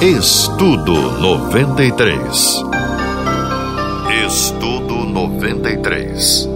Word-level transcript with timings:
Estudo 0.00 0.92
93. 0.92 2.62
Estudo 4.28 4.94
93. 4.94 6.48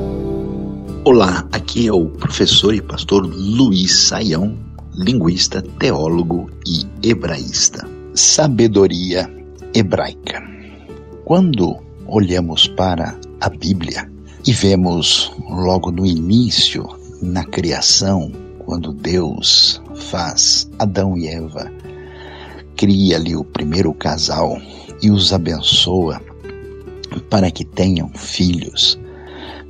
Olá, 1.05 1.45
aqui 1.51 1.89
é 1.89 1.93
o 1.93 2.07
professor 2.07 2.73
e 2.73 2.81
pastor 2.81 3.27
Luiz 3.27 4.07
Saião, 4.07 4.57
linguista, 4.95 5.61
teólogo 5.61 6.53
e 6.65 6.87
hebraísta. 7.03 7.85
Sabedoria 8.15 9.29
hebraica. 9.75 10.41
Quando 11.25 11.83
olhamos 12.07 12.69
para 12.69 13.19
a 13.41 13.49
Bíblia 13.49 14.09
e 14.47 14.53
vemos 14.53 15.33
logo 15.51 15.91
no 15.91 16.07
início, 16.07 16.89
na 17.21 17.45
criação, 17.45 18.31
quando 18.61 18.93
Deus 18.93 19.83
faz 19.97 20.71
Adão 20.79 21.19
e 21.19 21.27
Eva 21.27 21.82
cria 22.83 23.15
ali 23.15 23.37
o 23.37 23.45
primeiro 23.45 23.95
casal 23.95 24.61
e 25.01 25.09
os 25.09 25.33
abençoa 25.33 26.21
para 27.31 27.49
que 27.49 27.65
tenham 27.65 28.09
filhos, 28.09 28.99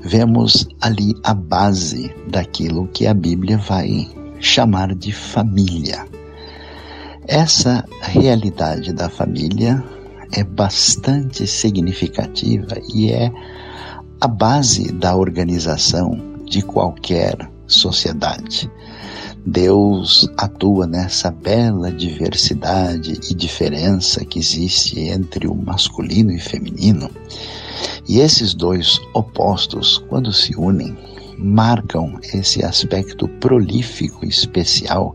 vemos 0.01 0.67
ali 0.81 1.15
a 1.23 1.35
base 1.35 2.11
daquilo 2.29 2.89
que 2.89 3.07
a 3.07 3.13
Bíblia 3.13 3.59
vai 3.59 4.09
chamar 4.41 4.95
de 4.95 5.13
família. 5.13 6.07
Essa 7.29 7.85
realidade 8.01 8.95
da 8.95 9.11
família 9.11 9.85
é 10.33 10.43
bastante 10.43 11.47
significativa 11.47 12.81
e 12.95 13.13
é 13.13 13.31
a 14.23 14.27
base 14.27 14.91
da 14.91 15.15
organização 15.15 16.19
de 16.47 16.63
qualquer 16.63 17.37
sociedade. 17.67 18.71
Deus 19.45 20.29
atua 20.37 20.87
nessa 20.87 21.31
bela 21.31 21.91
diversidade 21.91 23.19
e 23.29 23.35
diferença 23.35 24.25
que 24.25 24.39
existe 24.39 25.01
entre 25.01 25.49
o 25.49 25.55
masculino 25.55 26.31
e 26.31 26.39
feminino. 26.39 27.11
E 28.09 28.21
esses 28.21 28.55
dois 28.55 29.01
opostos, 29.13 29.99
quando 30.09 30.33
se 30.33 30.55
unem, 30.57 30.97
marcam 31.37 32.21
esse 32.23 32.65
aspecto 32.65 33.27
prolífico 33.27 34.25
especial 34.25 35.15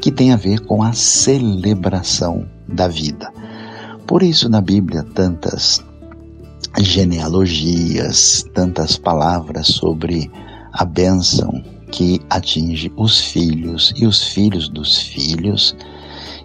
que 0.00 0.12
tem 0.12 0.32
a 0.32 0.36
ver 0.36 0.60
com 0.60 0.82
a 0.82 0.92
celebração 0.92 2.48
da 2.68 2.86
vida. 2.86 3.32
Por 4.06 4.22
isso, 4.22 4.48
na 4.48 4.60
Bíblia, 4.60 5.02
tantas 5.02 5.84
genealogias, 6.78 8.44
tantas 8.54 8.96
palavras 8.96 9.66
sobre 9.66 10.30
a 10.72 10.84
bênção 10.84 11.62
que 11.92 12.20
atinge 12.28 12.90
os 12.96 13.20
filhos 13.20 13.92
e 13.96 14.06
os 14.06 14.24
filhos 14.24 14.68
dos 14.68 14.98
filhos. 14.98 15.76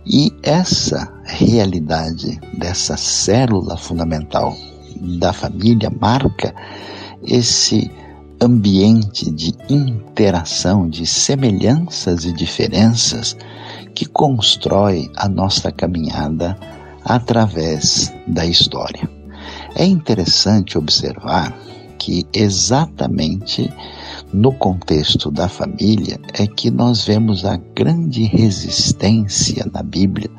E 0.05 0.31
essa 0.43 1.11
realidade 1.25 2.39
dessa 2.53 2.95
célula 2.95 3.75
fundamental 3.75 4.55
da 5.19 5.33
família 5.33 5.89
marca 5.89 6.53
esse 7.23 7.89
ambiente 8.41 9.31
de 9.31 9.53
interação, 9.69 10.87
de 10.87 11.05
semelhanças 11.05 12.25
e 12.25 12.31
diferenças 12.31 13.35
que 13.95 14.05
constrói 14.05 15.09
a 15.15 15.27
nossa 15.27 15.71
caminhada 15.71 16.57
através 17.03 18.13
da 18.27 18.45
história. 18.45 19.09
É 19.75 19.85
interessante 19.85 20.77
observar 20.77 21.57
que 21.97 22.27
exatamente 22.31 23.73
no 24.33 24.51
contexto 24.51 25.31
da 25.31 25.47
família 25.47 26.19
é 26.33 26.45
que 26.45 26.69
nós 26.69 27.05
vemos 27.05 27.45
a 27.45 27.57
grande 27.75 28.23
resistência 28.23 29.65
na 29.71 29.81
Bíblia 29.81 30.29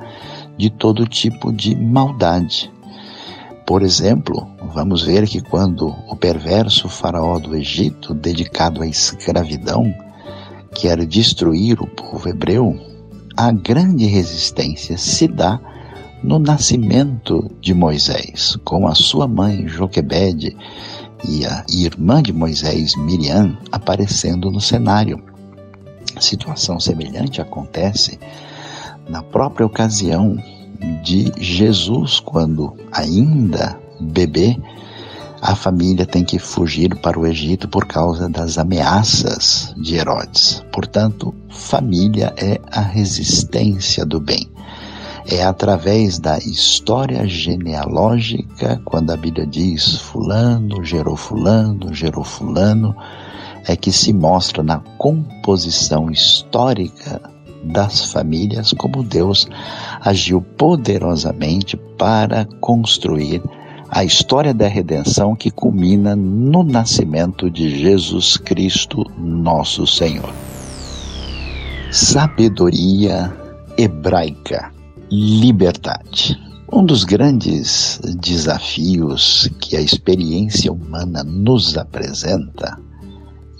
de 0.56 0.70
todo 0.70 1.06
tipo 1.06 1.53
de 1.53 1.75
maldade. 1.75 2.70
Por 3.66 3.83
exemplo, 3.83 4.47
vamos 4.75 5.03
ver 5.03 5.27
que 5.27 5.41
quando 5.41 5.89
o 6.09 6.16
perverso 6.16 6.89
faraó 6.89 7.39
do 7.39 7.55
Egito, 7.55 8.15
dedicado 8.15 8.82
à 8.82 8.87
escravidão, 8.87 9.93
quer 10.75 11.04
destruir 11.06 11.81
o 11.81 11.87
povo 11.87 12.28
hebreu, 12.28 12.78
a 13.37 13.53
grande 13.53 14.06
resistência 14.06 14.98
se 14.98 15.28
dá 15.28 15.60
no 16.22 16.38
nascimento 16.38 17.50
de 17.60 17.72
Moisés, 17.72 18.56
com 18.65 18.88
a 18.88 18.94
sua 18.94 19.28
mãe 19.28 19.69
Joquebede 19.69 20.56
e 21.26 21.44
a 21.44 21.64
irmã 21.68 22.22
de 22.22 22.32
Moisés, 22.32 22.94
Miriam, 22.96 23.56
aparecendo 23.72 24.50
no 24.50 24.60
cenário. 24.60 25.22
Situação 26.20 26.78
semelhante 26.80 27.40
acontece 27.40 28.18
na 29.08 29.22
própria 29.22 29.66
ocasião 29.66 30.36
de 31.02 31.32
Jesus, 31.38 32.20
quando 32.20 32.74
ainda 32.92 33.78
bebê, 34.00 34.56
a 35.40 35.54
família 35.54 36.04
tem 36.04 36.24
que 36.24 36.38
fugir 36.38 36.96
para 36.96 37.18
o 37.18 37.26
Egito 37.26 37.68
por 37.68 37.86
causa 37.86 38.28
das 38.28 38.58
ameaças 38.58 39.72
de 39.76 39.94
Herodes. 39.94 40.64
Portanto, 40.72 41.34
família 41.48 42.34
é 42.36 42.60
a 42.70 42.80
resistência 42.80 44.04
do 44.04 44.20
bem. 44.20 44.50
É 45.31 45.43
através 45.43 46.19
da 46.19 46.39
história 46.39 47.28
genealógica, 47.28 48.81
quando 48.83 49.11
a 49.11 49.16
Bíblia 49.16 49.47
diz 49.47 49.97
Fulano 49.97 50.83
gerou 50.83 51.16
Fulano, 51.16 51.93
gerou 51.93 52.25
Fulano, 52.25 52.97
é 53.66 53.77
que 53.77 53.93
se 53.93 54.11
mostra 54.11 54.62
na 54.62 54.78
composição 54.97 56.11
histórica 56.11 57.21
das 57.62 58.11
famílias 58.11 58.72
como 58.72 59.03
Deus 59.03 59.47
agiu 60.00 60.41
poderosamente 60.41 61.77
para 61.77 62.47
construir 62.59 63.43
a 63.91 64.03
história 64.05 64.55
da 64.55 64.66
redenção 64.66 65.37
que 65.37 65.50
culmina 65.50 66.16
no 66.16 66.62
nascimento 66.62 67.50
de 67.50 67.78
Jesus 67.78 68.39
Cristo, 68.39 69.05
nosso 69.19 69.87
Senhor. 69.87 70.33
Sabedoria 71.91 73.31
hebraica 73.77 74.78
liberdade. 75.10 76.38
Um 76.70 76.84
dos 76.84 77.04
grandes 77.04 77.98
desafios 78.20 79.48
que 79.60 79.76
a 79.76 79.80
experiência 79.80 80.70
humana 80.72 81.24
nos 81.24 81.78
apresenta 81.78 82.78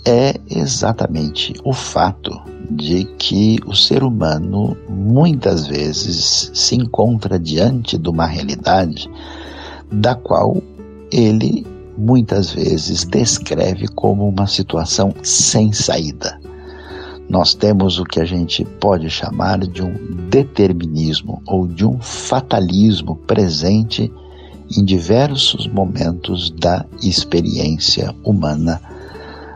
é 0.05 0.35
exatamente 0.49 1.53
o 1.63 1.73
fato 1.73 2.31
de 2.69 3.05
que 3.17 3.57
o 3.65 3.75
ser 3.75 4.03
humano 4.03 4.77
muitas 4.87 5.65
vezes 5.65 6.51
se 6.53 6.75
encontra 6.75 7.39
diante 7.39 7.97
de 7.97 8.09
uma 8.09 8.27
realidade 8.27 9.09
da 9.91 10.13
qual 10.13 10.61
ele 11.11 11.65
muitas 11.97 12.51
vezes 12.51 13.03
descreve 13.05 13.87
como 13.87 14.29
uma 14.29 14.45
situação 14.45 15.13
sem 15.23 15.73
saída 15.73 16.39
nós 17.29 17.53
temos 17.53 17.99
o 17.99 18.03
que 18.03 18.19
a 18.19 18.25
gente 18.25 18.65
pode 18.65 19.07
chamar 19.09 19.59
de 19.59 19.83
um 19.83 19.93
determinismo 20.29 21.41
ou 21.45 21.67
de 21.67 21.85
um 21.85 21.99
fatalismo 22.01 23.15
presente 23.15 24.11
em 24.75 24.83
diversos 24.83 25.67
momentos 25.67 26.49
da 26.49 26.85
experiência 27.03 28.15
humana 28.23 28.81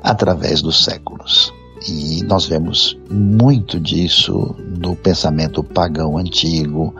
através 0.04 0.62
dos 0.62 0.84
séculos. 0.84 1.52
E 1.88 2.24
nós 2.24 2.46
vemos 2.46 2.98
muito 3.10 3.80
disso 3.80 4.56
no 4.80 4.96
pensamento 4.96 5.64
pagão 5.64 6.18
antigo, 6.18 6.96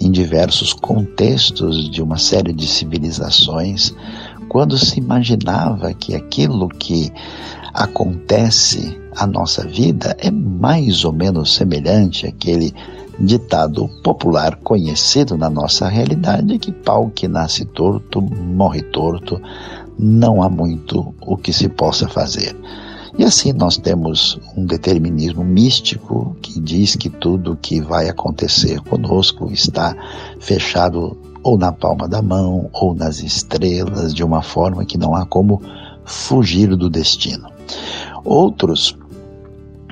em 0.00 0.10
diversos 0.10 0.72
contextos 0.72 1.88
de 1.88 2.02
uma 2.02 2.18
série 2.18 2.52
de 2.52 2.66
civilizações, 2.66 3.94
quando 4.48 4.76
se 4.76 4.98
imaginava 4.98 5.94
que 5.94 6.14
aquilo 6.14 6.68
que 6.68 7.10
acontece 7.76 8.98
à 9.14 9.26
nossa 9.26 9.66
vida 9.66 10.16
é 10.18 10.30
mais 10.30 11.04
ou 11.04 11.12
menos 11.12 11.54
semelhante 11.54 12.26
àquele 12.26 12.74
ditado 13.20 13.88
popular 14.02 14.56
conhecido 14.56 15.36
na 15.36 15.50
nossa 15.50 15.86
realidade 15.86 16.58
que 16.58 16.72
pau 16.72 17.10
que 17.14 17.28
nasce 17.28 17.66
torto 17.66 18.22
morre 18.22 18.80
torto, 18.82 19.40
não 19.98 20.42
há 20.42 20.48
muito 20.48 21.14
o 21.20 21.36
que 21.36 21.52
se 21.52 21.68
possa 21.68 22.08
fazer. 22.08 22.56
E 23.18 23.24
assim 23.24 23.52
nós 23.52 23.76
temos 23.76 24.38
um 24.56 24.64
determinismo 24.64 25.44
místico 25.44 26.36
que 26.40 26.58
diz 26.58 26.96
que 26.96 27.10
tudo 27.10 27.58
que 27.60 27.80
vai 27.80 28.08
acontecer 28.08 28.80
conosco 28.80 29.50
está 29.52 29.94
fechado 30.40 31.16
ou 31.42 31.58
na 31.58 31.72
palma 31.72 32.08
da 32.08 32.20
mão 32.20 32.70
ou 32.72 32.94
nas 32.94 33.22
estrelas, 33.22 34.12
de 34.12 34.24
uma 34.24 34.42
forma 34.42 34.84
que 34.84 34.98
não 34.98 35.14
há 35.14 35.24
como 35.24 35.62
fugir 36.04 36.74
do 36.76 36.90
destino. 36.90 37.55
Outros 38.24 38.96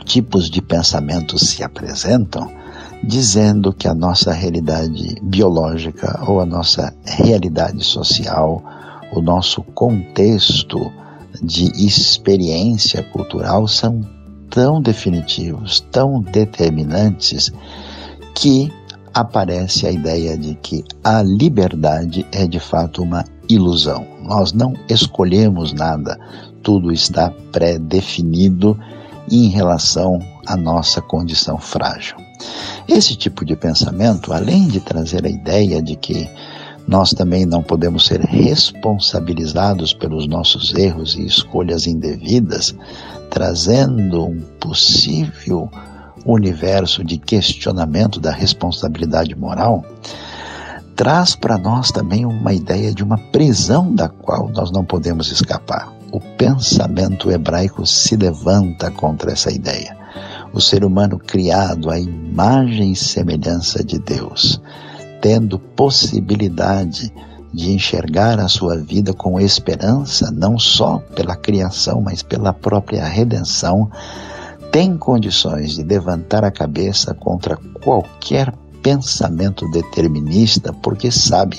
tipos 0.04 0.50
de 0.50 0.60
pensamentos 0.60 1.42
se 1.50 1.62
apresentam 1.62 2.50
dizendo 3.02 3.72
que 3.72 3.86
a 3.86 3.94
nossa 3.94 4.32
realidade 4.32 5.16
biológica 5.22 6.22
ou 6.26 6.40
a 6.40 6.46
nossa 6.46 6.94
realidade 7.04 7.84
social, 7.84 8.62
o 9.12 9.20
nosso 9.20 9.62
contexto 9.62 10.90
de 11.42 11.70
experiência 11.86 13.02
cultural 13.02 13.68
são 13.68 14.00
tão 14.48 14.80
definitivos, 14.80 15.80
tão 15.90 16.20
determinantes, 16.20 17.52
que 18.34 18.72
aparece 19.12 19.86
a 19.86 19.92
ideia 19.92 20.36
de 20.36 20.54
que 20.56 20.84
a 21.02 21.22
liberdade 21.22 22.26
é 22.32 22.46
de 22.46 22.58
fato 22.58 23.02
uma 23.02 23.24
ilusão. 23.48 24.06
Nós 24.22 24.52
não 24.52 24.72
escolhemos 24.88 25.72
nada, 25.72 26.18
tudo 26.64 26.90
está 26.90 27.30
pré-definido 27.52 28.76
em 29.30 29.48
relação 29.48 30.18
à 30.46 30.56
nossa 30.56 31.00
condição 31.00 31.58
frágil. 31.58 32.16
Esse 32.88 33.14
tipo 33.14 33.44
de 33.44 33.54
pensamento, 33.54 34.32
além 34.32 34.66
de 34.66 34.80
trazer 34.80 35.24
a 35.24 35.30
ideia 35.30 35.80
de 35.80 35.94
que 35.94 36.28
nós 36.86 37.12
também 37.12 37.46
não 37.46 37.62
podemos 37.62 38.06
ser 38.06 38.20
responsabilizados 38.20 39.94
pelos 39.94 40.26
nossos 40.26 40.74
erros 40.74 41.14
e 41.14 41.24
escolhas 41.24 41.86
indevidas, 41.86 42.74
trazendo 43.30 44.26
um 44.26 44.40
possível 44.60 45.70
universo 46.26 47.04
de 47.04 47.18
questionamento 47.18 48.20
da 48.20 48.30
responsabilidade 48.30 49.34
moral, 49.34 49.84
traz 50.94 51.34
para 51.34 51.58
nós 51.58 51.90
também 51.90 52.24
uma 52.24 52.52
ideia 52.52 52.92
de 52.92 53.02
uma 53.02 53.18
prisão 53.18 53.94
da 53.94 54.08
qual 54.08 54.48
nós 54.50 54.70
não 54.70 54.84
podemos 54.84 55.32
escapar. 55.32 55.93
O 56.14 56.20
pensamento 56.20 57.28
hebraico 57.28 57.84
se 57.84 58.14
levanta 58.14 58.88
contra 58.88 59.32
essa 59.32 59.50
ideia. 59.50 59.98
O 60.52 60.60
ser 60.60 60.84
humano 60.84 61.18
criado 61.18 61.90
à 61.90 61.98
imagem 61.98 62.92
e 62.92 62.96
semelhança 62.96 63.82
de 63.82 63.98
Deus 63.98 64.60
tendo 65.20 65.58
possibilidade 65.58 67.12
de 67.50 67.72
enxergar 67.72 68.38
a 68.38 68.46
sua 68.46 68.76
vida 68.76 69.12
com 69.12 69.40
esperança, 69.40 70.30
não 70.30 70.56
só 70.56 70.98
pela 71.16 71.34
criação, 71.34 72.00
mas 72.00 72.22
pela 72.22 72.52
própria 72.52 73.04
redenção, 73.06 73.90
tem 74.70 74.96
condições 74.96 75.74
de 75.74 75.82
levantar 75.82 76.44
a 76.44 76.50
cabeça 76.52 77.12
contra 77.12 77.56
qualquer 77.82 78.54
pensamento 78.82 79.68
determinista, 79.70 80.72
porque 80.74 81.10
sabe 81.10 81.58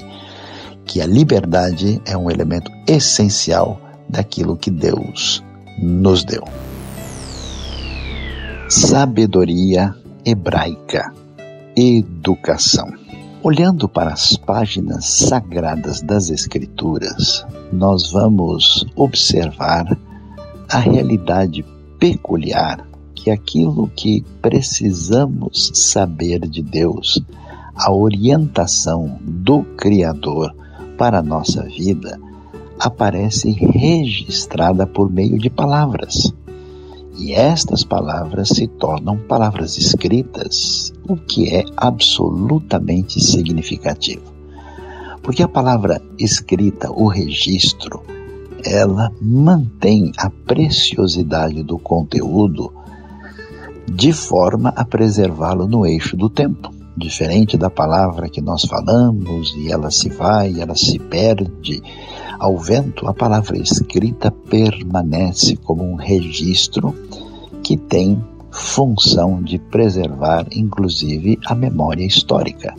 que 0.85 1.01
a 1.01 1.05
liberdade 1.05 1.99
é 2.05 2.15
um 2.15 2.29
elemento 2.29 2.71
essencial 2.87 3.81
daquilo 4.09 4.55
que 4.55 4.71
Deus 4.71 5.43
nos 5.77 6.23
deu. 6.23 6.43
Sabedoria 8.69 9.95
hebraica, 10.25 11.13
educação. 11.75 12.91
Olhando 13.43 13.87
para 13.87 14.11
as 14.11 14.35
páginas 14.37 15.05
sagradas 15.05 16.01
das 16.01 16.31
Escrituras, 16.31 17.45
nós 17.71 18.11
vamos 18.11 18.85
observar 18.95 19.95
a 20.67 20.79
realidade 20.79 21.63
peculiar 21.99 22.85
que 23.13 23.29
aquilo 23.29 23.87
que 23.95 24.23
precisamos 24.41 25.71
saber 25.73 26.39
de 26.47 26.61
Deus, 26.61 27.23
a 27.75 27.91
orientação 27.91 29.19
do 29.21 29.63
Criador 29.77 30.55
para 30.97 31.19
a 31.19 31.23
nossa 31.23 31.63
vida, 31.63 32.19
aparece 32.79 33.51
registrada 33.51 34.85
por 34.85 35.11
meio 35.11 35.37
de 35.37 35.49
palavras. 35.49 36.33
E 37.17 37.33
estas 37.33 37.83
palavras 37.83 38.49
se 38.49 38.67
tornam 38.67 39.17
palavras 39.17 39.77
escritas, 39.77 40.93
o 41.07 41.15
que 41.15 41.55
é 41.55 41.63
absolutamente 41.77 43.21
significativo. 43.21 44.33
Porque 45.23 45.41
a 45.41 45.47
palavra 45.47 46.01
escrita, 46.19 46.91
o 46.91 47.07
registro, 47.07 48.03
ela 48.63 49.11
mantém 49.21 50.11
a 50.17 50.29
preciosidade 50.29 51.63
do 51.63 51.77
conteúdo 51.77 52.71
de 53.87 54.11
forma 54.11 54.69
a 54.75 54.83
preservá-lo 54.83 55.67
no 55.67 55.85
eixo 55.85 56.17
do 56.17 56.29
tempo. 56.29 56.73
Diferente 56.97 57.57
da 57.57 57.69
palavra 57.69 58.29
que 58.29 58.41
nós 58.41 58.63
falamos 58.63 59.53
e 59.57 59.71
ela 59.71 59.91
se 59.91 60.09
vai, 60.09 60.59
ela 60.59 60.75
se 60.75 60.97
perde 60.97 61.81
ao 62.39 62.57
vento, 62.57 63.07
a 63.07 63.13
palavra 63.13 63.57
escrita 63.57 64.31
permanece 64.31 65.55
como 65.55 65.83
um 65.83 65.95
registro 65.95 66.93
que 67.63 67.77
tem 67.77 68.21
função 68.51 69.41
de 69.41 69.57
preservar, 69.57 70.47
inclusive, 70.51 71.39
a 71.45 71.53
memória 71.53 72.05
histórica. 72.05 72.73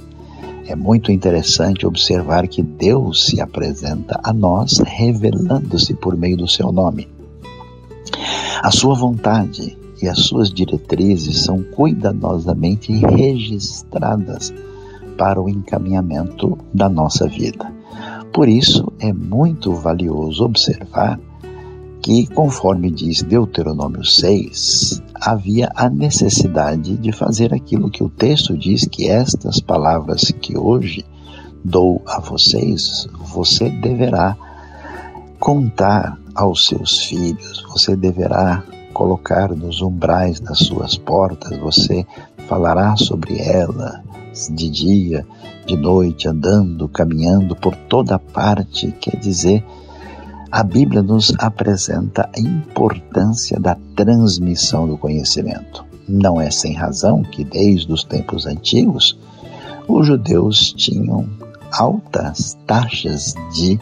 É 0.67 0.75
muito 0.75 1.13
interessante 1.13 1.87
observar 1.87 2.49
que 2.49 2.63
Deus 2.63 3.27
se 3.27 3.41
apresenta 3.41 4.19
a 4.25 4.33
nós 4.33 4.79
revelando-se 4.79 5.95
por 5.95 6.17
meio 6.17 6.37
do 6.37 6.49
seu 6.49 6.73
nome. 6.73 7.09
A 8.63 8.71
sua 8.71 8.95
vontade 8.95 9.77
e 10.03 10.09
as 10.09 10.21
suas 10.21 10.51
diretrizes 10.51 11.45
são 11.45 11.63
cuidadosamente 11.63 12.93
registradas 12.93 14.53
para 15.17 15.41
o 15.41 15.49
encaminhamento 15.49 16.59
da 16.75 16.89
nossa 16.89 17.27
vida. 17.29 17.73
Por 18.33 18.49
isso, 18.49 18.93
é 18.99 19.13
muito 19.13 19.73
valioso 19.75 20.45
observar 20.45 21.19
que, 22.03 22.27
conforme 22.29 22.91
diz 22.91 23.23
Deuteronômio 23.23 24.05
6, 24.05 25.03
havia 25.15 25.71
a 25.75 25.89
necessidade 25.89 26.97
de 26.97 27.11
fazer 27.11 27.53
aquilo 27.53 27.91
que 27.91 28.05
o 28.05 28.09
texto 28.09 28.57
diz 28.57 28.85
que 28.85 29.09
estas 29.09 29.59
palavras 29.59 30.33
que 30.41 30.57
hoje 30.57 31.05
dou 31.65 32.01
a 32.07 32.21
vocês, 32.21 33.09
você 33.35 33.69
deverá 33.69 34.37
contar 35.41 36.17
aos 36.35 36.67
seus 36.67 37.01
filhos, 37.01 37.65
você 37.69 37.97
deverá 37.97 38.63
colocar 38.93 39.51
nos 39.51 39.83
umbrais 39.83 40.39
das 40.39 40.59
suas 40.59 40.97
portas, 40.97 41.59
você 41.59 42.07
falará 42.49 42.97
sobre 42.97 43.39
ela 43.41 44.03
de 44.51 44.69
dia, 44.69 45.27
de 45.67 45.77
noite, 45.77 46.29
andando, 46.29 46.89
caminhando 46.89 47.57
por 47.57 47.75
toda 47.75 48.19
parte, 48.19 48.93
quer 49.01 49.17
dizer, 49.17 49.65
a 50.51 50.63
Bíblia 50.63 51.03
nos 51.03 51.33
apresenta 51.39 52.29
a 52.35 52.41
importância 52.41 53.59
da 53.59 53.77
transmissão 53.95 54.87
do 54.87 54.97
conhecimento. 54.97 55.85
Não 56.09 56.41
é 56.41 56.51
sem 56.51 56.73
razão 56.73 57.23
que, 57.23 57.43
desde 57.45 57.93
os 57.93 58.05
tempos 58.05 58.47
antigos, 58.47 59.19
os 59.89 60.07
judeus 60.07 60.73
tinham 60.73 61.29
altas 61.73 62.57
taxas 62.67 63.35
de 63.55 63.81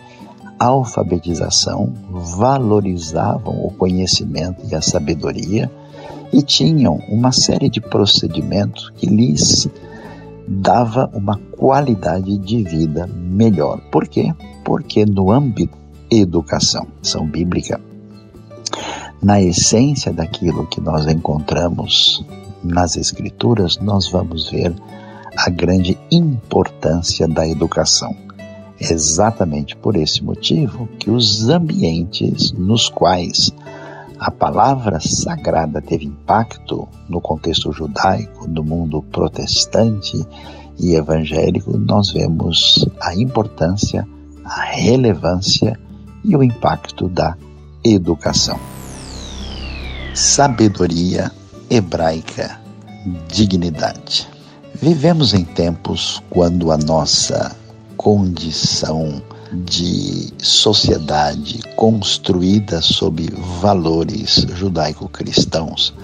alfabetização, 0.58 1.92
valorizavam 2.10 3.64
o 3.64 3.70
conhecimento 3.70 4.62
e 4.70 4.74
a 4.74 4.80
sabedoria 4.80 5.70
e 6.34 6.42
tinham 6.42 6.96
uma 7.08 7.30
série 7.30 7.70
de 7.70 7.80
procedimentos 7.80 8.90
que 8.96 9.06
lhes 9.06 9.68
dava 10.48 11.08
uma 11.14 11.38
qualidade 11.56 12.36
de 12.38 12.64
vida 12.64 13.06
melhor. 13.06 13.80
Por 13.92 14.08
quê? 14.08 14.34
Porque 14.64 15.06
no 15.06 15.30
âmbito 15.30 15.78
educação, 16.10 16.88
são 17.00 17.24
bíblica, 17.24 17.80
na 19.22 19.40
essência 19.40 20.12
daquilo 20.12 20.66
que 20.66 20.80
nós 20.80 21.06
encontramos 21.06 22.24
nas 22.64 22.96
escrituras, 22.96 23.78
nós 23.78 24.10
vamos 24.10 24.50
ver 24.50 24.74
a 25.36 25.48
grande 25.48 25.96
importância 26.10 27.28
da 27.28 27.46
educação. 27.46 28.14
Exatamente 28.80 29.76
por 29.76 29.96
esse 29.96 30.22
motivo 30.22 30.88
que 30.98 31.10
os 31.10 31.48
ambientes 31.48 32.50
nos 32.52 32.88
quais 32.88 33.52
a 34.24 34.30
palavra 34.30 34.98
sagrada 35.00 35.82
teve 35.82 36.06
impacto 36.06 36.88
no 37.10 37.20
contexto 37.20 37.70
judaico, 37.70 38.48
no 38.48 38.64
mundo 38.64 39.02
protestante 39.02 40.26
e 40.80 40.94
evangélico, 40.94 41.76
nós 41.76 42.10
vemos 42.10 42.88
a 43.02 43.14
importância, 43.14 44.08
a 44.42 44.62
relevância 44.62 45.78
e 46.24 46.34
o 46.34 46.42
impacto 46.42 47.06
da 47.06 47.36
educação. 47.84 48.58
Sabedoria 50.14 51.30
hebraica, 51.68 52.58
dignidade. 53.28 54.26
Vivemos 54.74 55.34
em 55.34 55.44
tempos 55.44 56.22
quando 56.30 56.72
a 56.72 56.78
nossa 56.78 57.54
condição 57.94 59.22
de 59.64 60.32
sociedade 60.38 61.60
construída 61.76 62.82
sob 62.82 63.30
valores 63.60 64.46
judaico-cristãos 64.54 65.94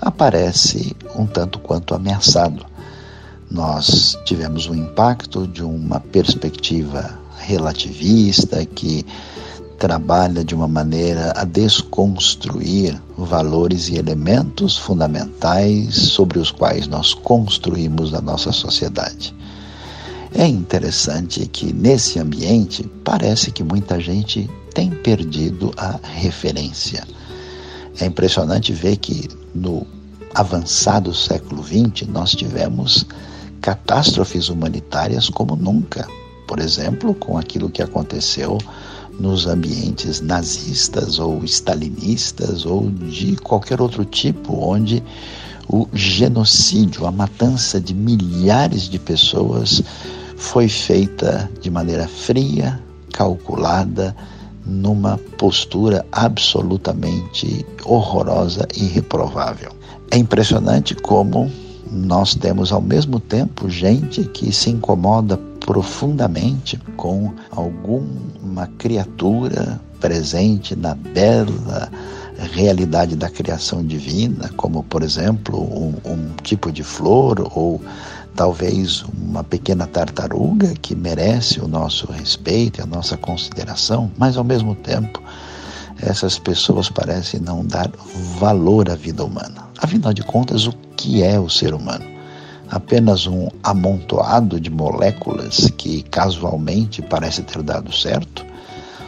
aparece 0.00 0.96
um 1.16 1.26
tanto 1.26 1.58
quanto 1.58 1.94
ameaçado. 1.94 2.64
Nós 3.50 4.18
tivemos 4.24 4.68
o 4.68 4.74
impacto 4.74 5.46
de 5.46 5.62
uma 5.62 6.00
perspectiva 6.00 7.18
relativista 7.38 8.64
que 8.64 9.04
trabalha 9.78 10.44
de 10.44 10.54
uma 10.54 10.68
maneira 10.68 11.32
a 11.36 11.44
desconstruir 11.44 13.00
valores 13.18 13.88
e 13.88 13.96
elementos 13.96 14.78
fundamentais 14.78 15.94
sobre 15.94 16.38
os 16.38 16.50
quais 16.50 16.86
nós 16.86 17.12
construímos 17.12 18.14
a 18.14 18.20
nossa 18.20 18.50
sociedade. 18.50 19.34
É 20.36 20.48
interessante 20.48 21.46
que 21.46 21.72
nesse 21.72 22.18
ambiente 22.18 22.82
parece 23.04 23.52
que 23.52 23.62
muita 23.62 24.00
gente 24.00 24.50
tem 24.74 24.90
perdido 24.90 25.72
a 25.76 26.00
referência. 26.02 27.06
É 28.00 28.06
impressionante 28.06 28.72
ver 28.72 28.96
que 28.96 29.28
no 29.54 29.86
avançado 30.34 31.14
século 31.14 31.62
XX 31.62 32.08
nós 32.08 32.32
tivemos 32.32 33.06
catástrofes 33.60 34.48
humanitárias 34.48 35.30
como 35.30 35.54
nunca. 35.54 36.04
Por 36.48 36.58
exemplo, 36.58 37.14
com 37.14 37.38
aquilo 37.38 37.70
que 37.70 37.80
aconteceu 37.80 38.58
nos 39.20 39.46
ambientes 39.46 40.20
nazistas 40.20 41.20
ou 41.20 41.44
stalinistas 41.44 42.66
ou 42.66 42.90
de 42.90 43.36
qualquer 43.36 43.80
outro 43.80 44.04
tipo, 44.04 44.56
onde 44.56 45.00
o 45.68 45.88
genocídio, 45.94 47.06
a 47.06 47.12
matança 47.12 47.80
de 47.80 47.94
milhares 47.94 48.82
de 48.88 48.98
pessoas 48.98 49.80
foi 50.36 50.68
feita 50.68 51.50
de 51.60 51.70
maneira 51.70 52.06
fria, 52.08 52.80
calculada, 53.12 54.14
numa 54.66 55.18
postura 55.38 56.04
absolutamente 56.10 57.64
horrorosa 57.84 58.66
e 58.74 58.84
reprovável. 58.86 59.72
É 60.10 60.16
impressionante 60.16 60.94
como 60.94 61.50
nós 61.90 62.34
temos 62.34 62.72
ao 62.72 62.80
mesmo 62.80 63.20
tempo 63.20 63.68
gente 63.68 64.24
que 64.24 64.52
se 64.52 64.70
incomoda 64.70 65.36
profundamente 65.60 66.78
com 66.96 67.32
alguma 67.50 68.66
criatura 68.78 69.80
presente 70.00 70.74
na 70.76 70.94
bela 70.94 71.90
realidade 72.52 73.16
da 73.16 73.30
criação 73.30 73.84
divina, 73.84 74.50
como 74.56 74.82
por 74.82 75.02
exemplo 75.02 75.58
um, 75.58 75.94
um 76.04 76.30
tipo 76.42 76.72
de 76.72 76.82
flor 76.82 77.50
ou 77.54 77.80
talvez 78.34 79.02
uma 79.02 79.44
pequena 79.44 79.86
tartaruga 79.86 80.74
que 80.80 80.94
merece 80.94 81.60
o 81.60 81.68
nosso 81.68 82.10
respeito 82.10 82.80
e 82.80 82.82
a 82.82 82.86
nossa 82.86 83.16
consideração, 83.16 84.10
mas 84.18 84.36
ao 84.36 84.44
mesmo 84.44 84.74
tempo 84.74 85.22
essas 86.02 86.38
pessoas 86.38 86.88
parecem 86.88 87.40
não 87.40 87.64
dar 87.64 87.90
valor 88.38 88.90
à 88.90 88.94
vida 88.94 89.24
humana. 89.24 89.68
Afinal 89.78 90.12
de 90.12 90.22
contas, 90.22 90.66
o 90.66 90.72
que 90.96 91.22
é 91.22 91.38
o 91.38 91.48
ser 91.48 91.72
humano? 91.72 92.04
Apenas 92.70 93.26
um 93.26 93.48
amontoado 93.62 94.58
de 94.58 94.70
moléculas 94.70 95.70
que 95.76 96.02
casualmente 96.02 97.00
parece 97.02 97.42
ter 97.42 97.62
dado 97.62 97.94
certo? 97.94 98.44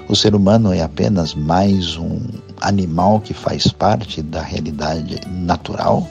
O 0.08 0.14
ser 0.14 0.34
humano 0.36 0.72
é 0.72 0.82
apenas 0.82 1.34
mais 1.34 1.96
um 1.96 2.20
animal 2.60 3.20
que 3.20 3.34
faz 3.34 3.66
parte 3.66 4.22
da 4.22 4.40
realidade 4.40 5.20
natural? 5.28 6.08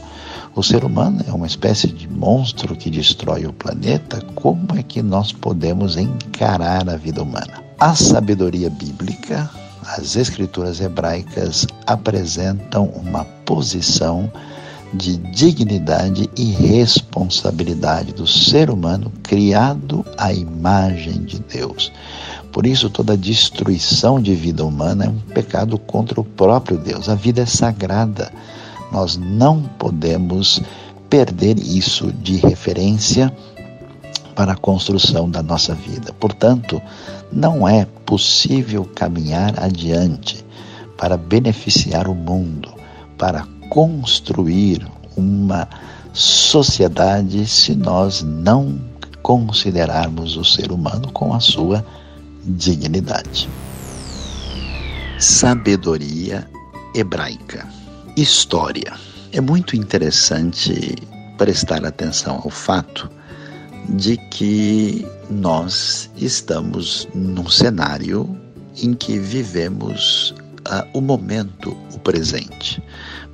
O 0.55 0.63
ser 0.63 0.85
humano 0.85 1.21
é 1.27 1.33
uma 1.33 1.47
espécie 1.47 1.87
de 1.87 2.07
monstro 2.07 2.77
que 2.77 2.89
destrói 2.89 3.45
o 3.45 3.51
planeta. 3.51 4.21
Como 4.35 4.65
é 4.77 4.81
que 4.81 5.01
nós 5.01 5.33
podemos 5.33 5.97
encarar 5.97 6.87
a 6.87 6.95
vida 6.95 7.21
humana? 7.21 7.61
A 7.77 7.93
sabedoria 7.93 8.69
bíblica, 8.69 9.49
as 9.85 10.15
escrituras 10.15 10.79
hebraicas 10.79 11.67
apresentam 11.85 12.85
uma 12.85 13.25
posição 13.45 14.31
de 14.93 15.17
dignidade 15.17 16.29
e 16.37 16.45
responsabilidade 16.51 18.13
do 18.13 18.25
ser 18.25 18.69
humano 18.69 19.11
criado 19.23 20.05
à 20.17 20.31
imagem 20.31 21.23
de 21.23 21.37
Deus. 21.39 21.91
Por 22.53 22.65
isso, 22.65 22.89
toda 22.89 23.17
destruição 23.17 24.21
de 24.21 24.33
vida 24.33 24.63
humana 24.63 25.03
é 25.03 25.09
um 25.09 25.19
pecado 25.19 25.77
contra 25.77 26.21
o 26.21 26.23
próprio 26.23 26.77
Deus. 26.77 27.09
A 27.09 27.15
vida 27.15 27.41
é 27.41 27.45
sagrada. 27.45 28.31
Nós 28.95 29.17
não 29.17 29.61
podemos 29.61 30.61
perder 31.09 31.59
isso 31.59 32.13
de 32.13 32.37
referência 32.37 33.29
para 34.33 34.53
a 34.53 34.55
construção 34.55 35.29
da 35.29 35.43
nossa 35.43 35.75
vida. 35.75 36.13
Portanto, 36.13 36.81
não 37.29 37.67
é 37.67 37.83
possível 38.05 38.89
caminhar 38.95 39.61
adiante 39.61 40.45
para 40.97 41.17
beneficiar 41.17 42.07
o 42.07 42.15
mundo, 42.15 42.73
para 43.17 43.45
construir 43.69 44.87
uma 45.17 45.67
sociedade 46.13 47.45
se 47.47 47.75
nós 47.75 48.23
não 48.23 48.79
considerarmos 49.21 50.37
o 50.37 50.45
ser 50.45 50.71
humano 50.71 51.11
com 51.11 51.33
a 51.33 51.41
sua 51.41 51.85
dignidade. 52.45 53.49
Sabedoria 55.19 56.49
hebraica. 56.95 57.84
História. 58.17 58.93
É 59.33 59.41
muito 59.41 59.75
interessante 59.75 60.95
prestar 61.37 61.83
atenção 61.83 62.35
ao 62.45 62.49
fato 62.49 63.09
de 63.89 64.15
que 64.15 65.05
nós 65.29 66.09
estamos 66.15 67.09
num 67.13 67.49
cenário 67.49 68.33
em 68.81 68.93
que 68.93 69.19
vivemos 69.19 70.33
uh, 70.59 70.87
o 70.93 71.01
momento, 71.01 71.75
o 71.93 71.99
presente. 71.99 72.81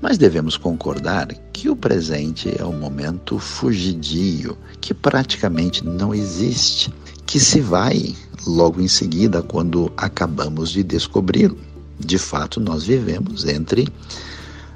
Mas 0.02 0.18
devemos 0.18 0.58
concordar 0.58 1.28
que 1.54 1.70
o 1.70 1.76
presente 1.76 2.52
é 2.58 2.66
um 2.66 2.74
momento 2.80 3.38
fugidio, 3.38 4.58
que 4.82 4.96
praticamente 4.96 5.86
não 5.86 6.12
existe, 6.12 6.92
que 7.28 7.40
se 7.40 7.62
vai 7.62 8.16
logo 8.48 8.82
em 8.82 8.88
seguida 8.88 9.44
quando 9.44 9.94
acabamos 9.96 10.72
de 10.72 10.82
descobri-lo. 10.82 11.60
De 12.00 12.18
fato, 12.18 12.60
nós 12.60 12.84
vivemos 12.84 13.46
entre 13.46 13.88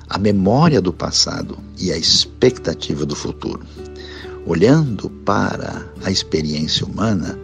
a 0.09 0.17
memória 0.17 0.81
do 0.81 0.93
passado 0.93 1.57
e 1.77 1.91
a 1.91 1.97
expectativa 1.97 3.05
do 3.05 3.15
futuro. 3.15 3.61
Olhando 4.45 5.09
para 5.09 5.85
a 6.03 6.11
experiência 6.11 6.85
humana, 6.85 7.37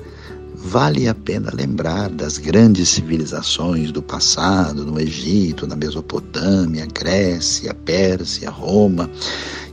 vale 0.56 1.08
a 1.08 1.16
pena 1.16 1.50
lembrar 1.52 2.10
das 2.10 2.38
grandes 2.38 2.90
civilizações 2.90 3.92
do 3.92 4.02
passado, 4.02 4.86
no 4.86 5.00
Egito, 5.00 5.66
na 5.66 5.76
Mesopotâmia, 5.76 6.86
Grécia, 6.86 7.74
Pérsia, 7.74 8.52
Roma 8.52 9.10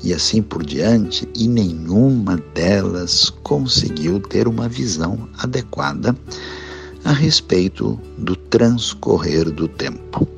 e 0.02 0.14
assim 0.14 0.40
por 0.40 0.64
diante, 0.64 1.28
e 1.35 1.47
nenhuma 1.47 2.37
delas 2.54 3.28
conseguiu 3.42 4.21
ter 4.21 4.49
uma 4.49 4.68
visão 4.68 5.28
adequada 5.38 6.16
a 7.04 7.12
respeito 7.12 8.00
do 8.16 8.35
transcorrer 8.35 9.50
do 9.50 9.68
tempo 9.68 10.38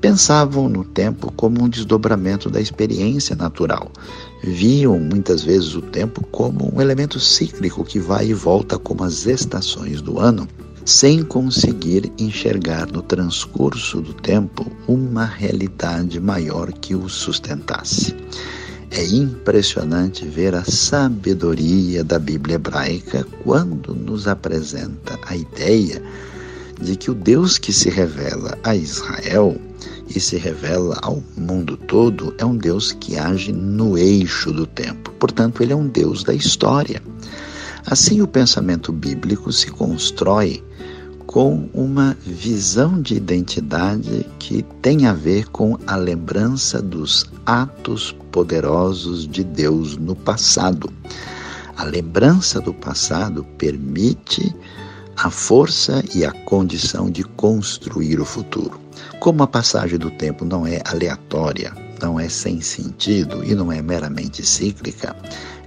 pensavam 0.00 0.68
no 0.68 0.82
tempo 0.82 1.30
como 1.32 1.62
um 1.62 1.68
desdobramento 1.68 2.48
da 2.48 2.60
experiência 2.60 3.36
natural. 3.36 3.90
Viam 4.42 4.98
muitas 4.98 5.42
vezes 5.42 5.74
o 5.74 5.82
tempo 5.82 6.26
como 6.28 6.74
um 6.74 6.80
elemento 6.80 7.20
cíclico 7.20 7.84
que 7.84 7.98
vai 7.98 8.28
e 8.28 8.34
volta 8.34 8.78
como 8.78 9.04
as 9.04 9.26
estações 9.26 10.00
do 10.00 10.18
ano, 10.18 10.48
sem 10.84 11.22
conseguir 11.22 12.10
enxergar 12.18 12.90
no 12.90 13.02
transcurso 13.02 14.00
do 14.00 14.14
tempo 14.14 14.66
uma 14.88 15.26
realidade 15.26 16.18
maior 16.18 16.72
que 16.72 16.94
o 16.94 17.08
sustentasse. 17.08 18.16
É 18.90 19.04
impressionante 19.06 20.26
ver 20.26 20.54
a 20.54 20.64
sabedoria 20.64 22.02
da 22.02 22.18
Bíblia 22.18 22.56
hebraica 22.56 23.24
quando 23.44 23.94
nos 23.94 24.26
apresenta 24.26 25.16
a 25.26 25.36
ideia 25.36 26.02
de 26.80 26.96
que 26.96 27.10
o 27.10 27.14
Deus 27.14 27.58
que 27.58 27.72
se 27.72 27.88
revela 27.90 28.58
a 28.64 28.74
Israel 28.74 29.60
e 30.14 30.18
se 30.18 30.36
revela 30.36 30.98
ao 31.02 31.22
mundo 31.36 31.76
todo 31.76 32.34
é 32.38 32.44
um 32.44 32.56
Deus 32.56 32.92
que 32.92 33.16
age 33.16 33.52
no 33.52 33.96
eixo 33.96 34.52
do 34.52 34.66
tempo. 34.66 35.10
Portanto, 35.12 35.62
ele 35.62 35.72
é 35.72 35.76
um 35.76 35.86
Deus 35.86 36.24
da 36.24 36.34
história. 36.34 37.02
Assim, 37.86 38.20
o 38.20 38.26
pensamento 38.26 38.92
bíblico 38.92 39.52
se 39.52 39.70
constrói 39.70 40.62
com 41.26 41.68
uma 41.72 42.16
visão 42.26 43.00
de 43.00 43.14
identidade 43.14 44.26
que 44.38 44.64
tem 44.82 45.06
a 45.06 45.12
ver 45.12 45.48
com 45.48 45.78
a 45.86 45.94
lembrança 45.94 46.82
dos 46.82 47.24
atos 47.46 48.14
poderosos 48.32 49.28
de 49.28 49.44
Deus 49.44 49.96
no 49.96 50.16
passado. 50.16 50.92
A 51.76 51.84
lembrança 51.84 52.60
do 52.60 52.74
passado 52.74 53.44
permite 53.56 54.54
a 55.16 55.30
força 55.30 56.02
e 56.14 56.24
a 56.24 56.32
condição 56.32 57.08
de 57.08 57.22
construir 57.22 58.20
o 58.20 58.24
futuro. 58.24 58.80
Como 59.20 59.42
a 59.42 59.46
passagem 59.46 59.98
do 59.98 60.10
tempo 60.10 60.46
não 60.46 60.66
é 60.66 60.80
aleatória, 60.82 61.74
não 62.00 62.18
é 62.18 62.26
sem 62.26 62.62
sentido 62.62 63.44
e 63.44 63.54
não 63.54 63.70
é 63.70 63.82
meramente 63.82 64.42
cíclica, 64.44 65.14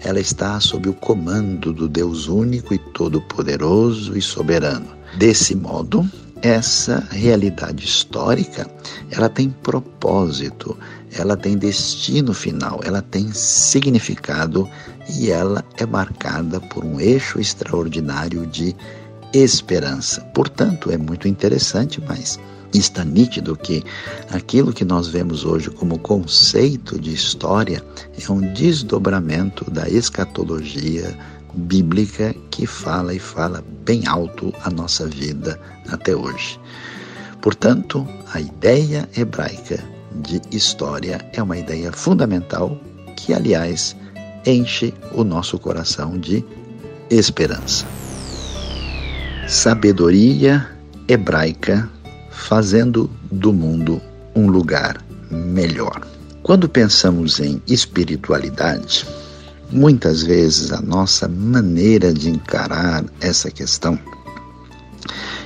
ela 0.03 0.19
está 0.19 0.60
sob 0.60 0.89
o 0.89 0.93
comando 0.95 1.72
do 1.72 1.88
Deus 1.88 2.27
único 2.27 2.74
e 2.74 2.79
todo-poderoso 2.79 4.17
e 4.17 4.22
soberano. 4.24 4.88
Desse 5.19 5.53
modo, 5.53 6.03
essa 6.41 7.07
realidade 7.12 7.86
histórica, 7.86 8.67
ela 9.12 9.29
tem 9.29 9.51
propósito, 9.51 10.75
ela 11.12 11.38
tem 11.38 11.55
destino 11.55 12.33
final, 12.33 12.79
ela 12.83 13.03
tem 13.03 13.31
significado 13.33 14.67
e 15.07 15.29
ela 15.29 15.63
é 15.77 15.86
marcada 15.86 16.60
por 16.60 16.83
um 16.83 17.00
eixo 17.00 17.39
extraordinário 17.39 18.48
de 18.48 18.75
esperança. 19.31 20.22
Portanto, 20.33 20.89
é 20.89 20.98
muito 20.98 21.27
interessante, 21.27 22.01
mas 22.01 22.39
está 22.74 23.03
nítido 23.03 23.56
que 23.56 23.84
aquilo 24.32 24.74
que 24.74 24.84
nós 24.84 25.08
vemos 25.08 25.46
hoje 25.46 25.70
como 25.70 26.00
conceito 26.00 27.00
de 27.00 27.13
história 27.13 27.84
é 28.20 28.32
um 28.32 28.42
desdobramento 28.53 29.70
da 29.70 29.88
escatologia 29.89 31.18
bíblica 31.53 32.36
que 32.50 32.65
fala 32.65 33.13
e 33.13 33.20
fala 33.20 33.63
bem 33.86 34.08
alto 34.08 34.53
a 34.63 34.70
nossa 34.70 35.08
vida 35.08 35.60
até 35.89 36.15
hoje. 36.15 36.60
Portanto, 37.42 38.08
a 38.34 38.39
ideia 38.39 39.08
hebraica 39.15 39.84
de 40.22 40.42
história 40.56 41.24
é 41.34 41.42
uma 41.42 41.58
ideia 41.58 41.92
fundamental 41.92 42.80
que, 43.15 43.34
aliás, 43.34 43.96
enche 44.46 44.94
o 45.13 45.24
nosso 45.24 45.60
coração 45.60 46.18
de 46.18 46.44
esperança. 47.10 47.86
Sabedoria 49.48 50.70
hebraica 51.08 51.89
fazendo 52.34 53.10
do 53.32 53.54
mundo 53.54 54.02
um 54.36 54.48
lugar 54.48 55.04
melhor. 55.30 56.02
Quando 56.42 56.68
pensamos 56.68 57.40
em 57.40 57.62
espiritualidade, 57.68 59.08
muitas 59.72 60.24
vezes 60.24 60.72
a 60.72 60.82
nossa 60.82 61.28
maneira 61.28 62.13
de 62.13 62.30
encarar 62.30 63.06
essa 63.22 63.50
questão 63.50 63.98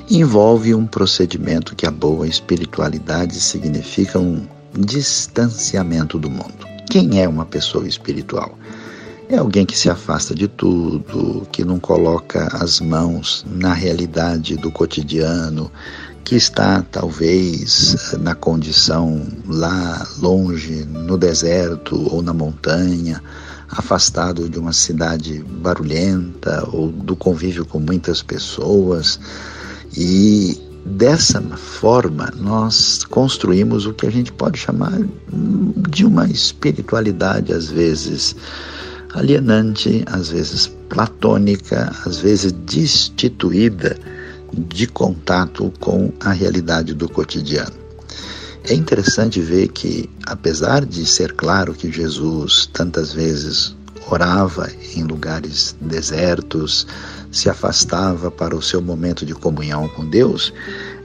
envolve 0.09 0.73
um 0.73 0.87
procedimento 0.87 1.75
que 1.75 1.85
a 1.85 1.91
boa 1.91 2.27
espiritualidade 2.27 3.39
significa 3.41 4.17
um 4.17 4.47
distanciamento 4.77 6.17
do 6.17 6.29
mundo. 6.29 6.65
Quem 6.89 7.21
é 7.21 7.27
uma 7.27 7.45
pessoa 7.45 7.87
espiritual? 7.87 8.57
É 9.29 9.37
alguém 9.37 9.65
que 9.65 9.77
se 9.77 9.89
afasta 9.89 10.33
de 10.33 10.47
tudo, 10.47 11.45
que 11.51 11.65
não 11.65 11.79
coloca 11.79 12.47
as 12.53 12.79
mãos 12.79 13.45
na 13.45 13.73
realidade 13.73 14.55
do 14.55 14.71
cotidiano, 14.71 15.69
que 16.27 16.35
está 16.35 16.81
talvez 16.81 18.13
na 18.19 18.35
condição 18.35 19.25
lá 19.47 20.05
longe, 20.19 20.83
no 20.83 21.17
deserto 21.17 21.95
ou 22.13 22.21
na 22.21 22.33
montanha, 22.33 23.23
afastado 23.69 24.49
de 24.49 24.59
uma 24.59 24.73
cidade 24.73 25.41
barulhenta 25.41 26.67
ou 26.73 26.91
do 26.91 27.15
convívio 27.15 27.65
com 27.65 27.79
muitas 27.79 28.21
pessoas. 28.21 29.17
E 29.95 30.61
dessa 30.85 31.41
forma 31.41 32.29
nós 32.35 33.05
construímos 33.05 33.85
o 33.85 33.93
que 33.93 34.05
a 34.05 34.11
gente 34.11 34.33
pode 34.33 34.59
chamar 34.59 34.99
de 35.89 36.05
uma 36.05 36.27
espiritualidade, 36.27 37.53
às 37.53 37.67
vezes 37.69 38.35
alienante, 39.13 40.03
às 40.05 40.27
vezes 40.27 40.67
platônica, 40.89 41.89
às 42.05 42.17
vezes 42.17 42.51
destituída 42.51 43.97
de 44.53 44.87
contato 44.87 45.71
com 45.79 46.11
a 46.19 46.31
realidade 46.31 46.93
do 46.93 47.09
cotidiano. 47.09 47.75
É 48.63 48.73
interessante 48.73 49.39
ver 49.39 49.69
que, 49.69 50.09
apesar 50.25 50.85
de 50.85 51.05
ser 51.05 51.33
claro 51.33 51.73
que 51.73 51.91
Jesus 51.91 52.69
tantas 52.71 53.13
vezes 53.13 53.75
orava 54.09 54.69
em 54.95 55.03
lugares 55.03 55.75
desertos, 55.79 56.87
se 57.31 57.49
afastava 57.49 58.31
para 58.31 58.55
o 58.55 58.61
seu 58.61 58.81
momento 58.81 59.25
de 59.25 59.33
comunhão 59.33 59.87
com 59.89 60.09
Deus, 60.09 60.53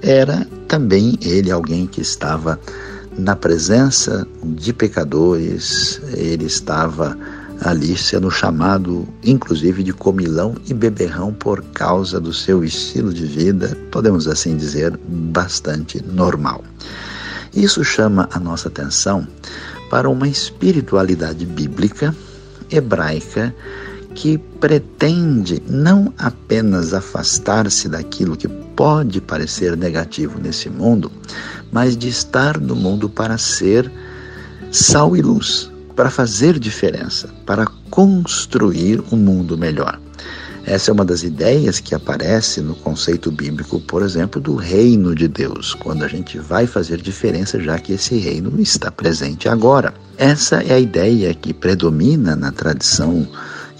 era 0.00 0.46
também 0.66 1.18
ele 1.22 1.50
alguém 1.50 1.86
que 1.86 2.00
estava 2.00 2.58
na 3.16 3.36
presença 3.36 4.26
de 4.42 4.72
pecadores, 4.72 6.00
ele 6.14 6.46
estava 6.46 7.16
ali 7.64 7.96
sendo 7.96 8.30
chamado, 8.30 9.06
inclusive, 9.22 9.82
de 9.82 9.92
comilão 9.92 10.54
e 10.66 10.74
beberrão 10.74 11.32
por 11.32 11.62
causa 11.62 12.20
do 12.20 12.32
seu 12.32 12.64
estilo 12.64 13.12
de 13.12 13.24
vida, 13.24 13.76
podemos 13.90 14.26
assim 14.26 14.56
dizer, 14.56 14.98
bastante 15.08 16.02
normal. 16.04 16.64
Isso 17.54 17.84
chama 17.84 18.28
a 18.32 18.40
nossa 18.40 18.68
atenção 18.68 19.26
para 19.90 20.08
uma 20.08 20.26
espiritualidade 20.26 21.46
bíblica, 21.46 22.14
hebraica, 22.70 23.54
que 24.14 24.38
pretende 24.38 25.62
não 25.68 26.12
apenas 26.18 26.92
afastar-se 26.92 27.88
daquilo 27.88 28.36
que 28.36 28.48
pode 28.48 29.20
parecer 29.20 29.76
negativo 29.76 30.38
nesse 30.38 30.68
mundo, 30.68 31.10
mas 31.70 31.96
de 31.96 32.08
estar 32.08 32.58
no 32.58 32.74
mundo 32.74 33.08
para 33.08 33.38
ser 33.38 33.90
sal 34.70 35.16
e 35.16 35.22
luz, 35.22 35.71
para 36.02 36.10
fazer 36.10 36.58
diferença, 36.58 37.28
para 37.46 37.64
construir 37.88 39.00
um 39.12 39.16
mundo 39.16 39.56
melhor. 39.56 40.00
Essa 40.66 40.90
é 40.90 40.92
uma 40.92 41.04
das 41.04 41.22
ideias 41.22 41.78
que 41.78 41.94
aparece 41.94 42.60
no 42.60 42.74
conceito 42.74 43.30
bíblico, 43.30 43.78
por 43.82 44.02
exemplo, 44.02 44.40
do 44.40 44.56
reino 44.56 45.14
de 45.14 45.28
Deus, 45.28 45.74
quando 45.74 46.04
a 46.04 46.08
gente 46.08 46.40
vai 46.40 46.66
fazer 46.66 47.00
diferença, 47.00 47.60
já 47.60 47.78
que 47.78 47.92
esse 47.92 48.18
reino 48.18 48.60
está 48.60 48.90
presente 48.90 49.48
agora. 49.48 49.94
Essa 50.18 50.56
é 50.64 50.74
a 50.74 50.80
ideia 50.80 51.32
que 51.34 51.54
predomina 51.54 52.34
na 52.34 52.50
tradição 52.50 53.24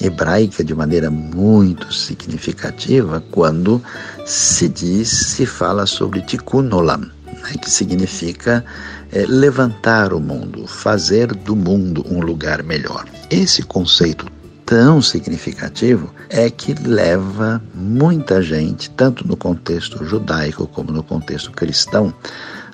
hebraica 0.01 0.63
de 0.63 0.77
maneira 0.77 1.11
muito 1.11 1.93
significativa 1.93 3.21
quando 3.33 3.83
se 4.25 4.69
diz, 4.69 5.09
se 5.09 5.45
fala 5.45 5.87
sobre 5.87 6.21
tikkun 6.21 6.71
olam, 6.73 7.01
né, 7.01 7.55
que 7.61 7.69
significa 7.69 8.65
é, 9.13 9.25
levantar 9.27 10.13
o 10.13 10.21
mundo, 10.21 10.67
fazer 10.67 11.29
do 11.35 11.55
mundo 11.55 12.05
um 12.09 12.21
lugar 12.21 12.63
melhor. 12.63 13.05
Esse 13.31 13.63
conceito 13.63 14.27
tão 14.65 15.03
significativo 15.03 16.13
é 16.31 16.49
que 16.49 16.75
leva 16.75 17.63
muita 17.75 18.43
gente, 18.43 18.89
tanto 18.91 19.27
no 19.27 19.37
contexto 19.37 20.05
judaico 20.05 20.67
como 20.67 20.91
no 20.91 21.03
contexto 21.03 21.51
cristão, 21.53 22.13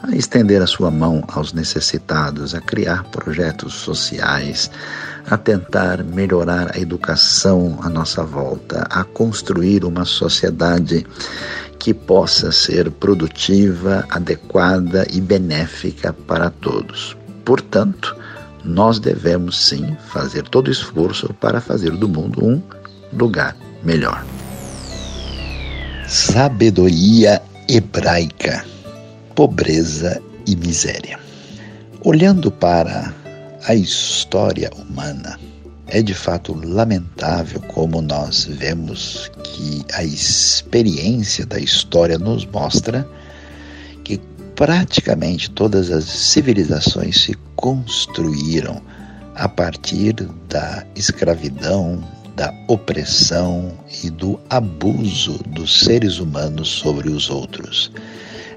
a 0.03 0.15
estender 0.15 0.63
a 0.63 0.67
sua 0.67 0.91
mão 0.91 1.25
aos 1.29 1.53
necessitados, 1.53 2.55
a 2.55 2.61
criar 2.61 3.03
projetos 3.05 3.75
sociais, 3.75 4.71
a 5.31 5.37
tentar 5.37 6.03
melhorar 6.03 6.75
a 6.75 6.81
educação 6.81 7.79
à 7.83 7.89
nossa 7.89 8.25
volta, 8.25 8.87
a 8.89 9.05
construir 9.05 9.85
uma 9.85 10.05
sociedade 10.05 11.07
que 11.79 11.93
possa 11.93 12.51
ser 12.51 12.91
produtiva, 12.91 14.05
adequada 14.09 15.07
e 15.11 15.21
benéfica 15.21 16.13
para 16.13 16.51
todos. 16.51 17.17
Portanto, 17.45 18.17
nós 18.65 18.99
devemos 18.99 19.67
sim 19.67 19.97
fazer 20.09 20.43
todo 20.49 20.69
o 20.69 20.73
esforço 20.73 21.33
para 21.35 21.61
fazer 21.61 21.91
do 21.91 22.09
mundo 22.09 22.45
um 22.45 22.63
lugar 23.13 23.57
melhor. 23.83 24.25
Sabedoria 26.07 27.43
hebraica, 27.69 28.65
pobreza 29.35 30.21
e 30.47 30.57
miséria. 30.57 31.19
Olhando 32.03 32.51
para 32.51 33.13
a 33.65 33.75
história 33.75 34.71
humana, 34.77 35.39
é 35.89 36.03
de 36.03 36.15
fato 36.15 36.55
lamentável 36.55 37.61
como 37.63 38.01
nós 38.01 38.45
vemos 38.45 39.31
que 39.43 39.85
a 39.95 40.05
experiência 40.05 41.47
da 41.47 41.59
história 41.59 42.19
nos 42.19 42.45
mostra 42.45 43.09
que 44.05 44.19
praticamente 44.55 45.51
todas 45.51 45.91
as 45.91 46.05
civilizações 46.05 47.23
se 47.23 47.35
construíram 47.57 48.81
a 49.35 49.49
partir 49.49 50.15
da 50.49 50.85
escravidão, 50.95 52.03
da 52.37 52.53
opressão 52.69 53.73
e 54.03 54.11
do 54.11 54.39
abuso 54.51 55.39
dos 55.49 55.81
seres 55.81 56.19
humanos 56.19 56.69
sobre 56.69 57.09
os 57.09 57.31
outros. 57.31 57.91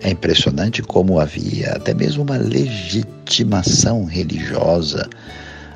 É 0.04 0.10
impressionante 0.10 0.82
como 0.82 1.20
havia 1.20 1.74
até 1.74 1.94
mesmo 1.94 2.24
uma 2.24 2.38
legitimação 2.38 4.04
religiosa 4.06 5.08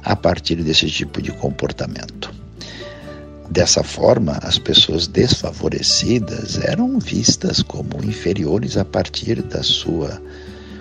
a 0.04 0.16
partir 0.16 0.56
desse 0.56 0.90
tipo 0.90 1.22
de 1.22 1.32
comportamento. 1.32 2.34
Dessa 3.50 3.84
forma, 3.84 4.40
as 4.42 4.58
pessoas 4.58 5.06
desfavorecidas 5.06 6.58
eram 6.64 6.98
vistas 7.00 7.62
como 7.62 8.04
inferiores 8.04 8.76
a 8.76 8.84
partir 8.84 9.44
da 9.44 9.62
sua 9.62 10.20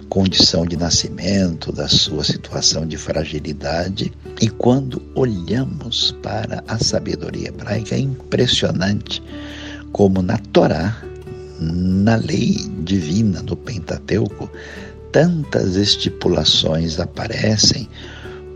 condição 0.09 0.65
de 0.65 0.77
nascimento, 0.77 1.71
da 1.71 1.89
sua 1.89 2.25
situação 2.25 2.87
de 2.87 2.97
fragilidade. 2.97 4.13
E 4.41 4.49
quando 4.49 5.03
olhamos 5.15 6.13
para 6.23 6.65
a 6.67 6.79
sabedoria 6.79 7.49
hebraica, 7.49 7.95
é 7.95 7.99
impressionante 7.99 9.23
como 9.93 10.23
na 10.23 10.39
Torá, 10.39 10.97
na 11.61 12.17
lei 12.17 12.57
divina 12.83 13.43
do 13.43 13.57
Pentateuco, 13.57 14.51
tantas 15.13 15.77
estipulações 15.77 16.99
aparecem 16.99 17.89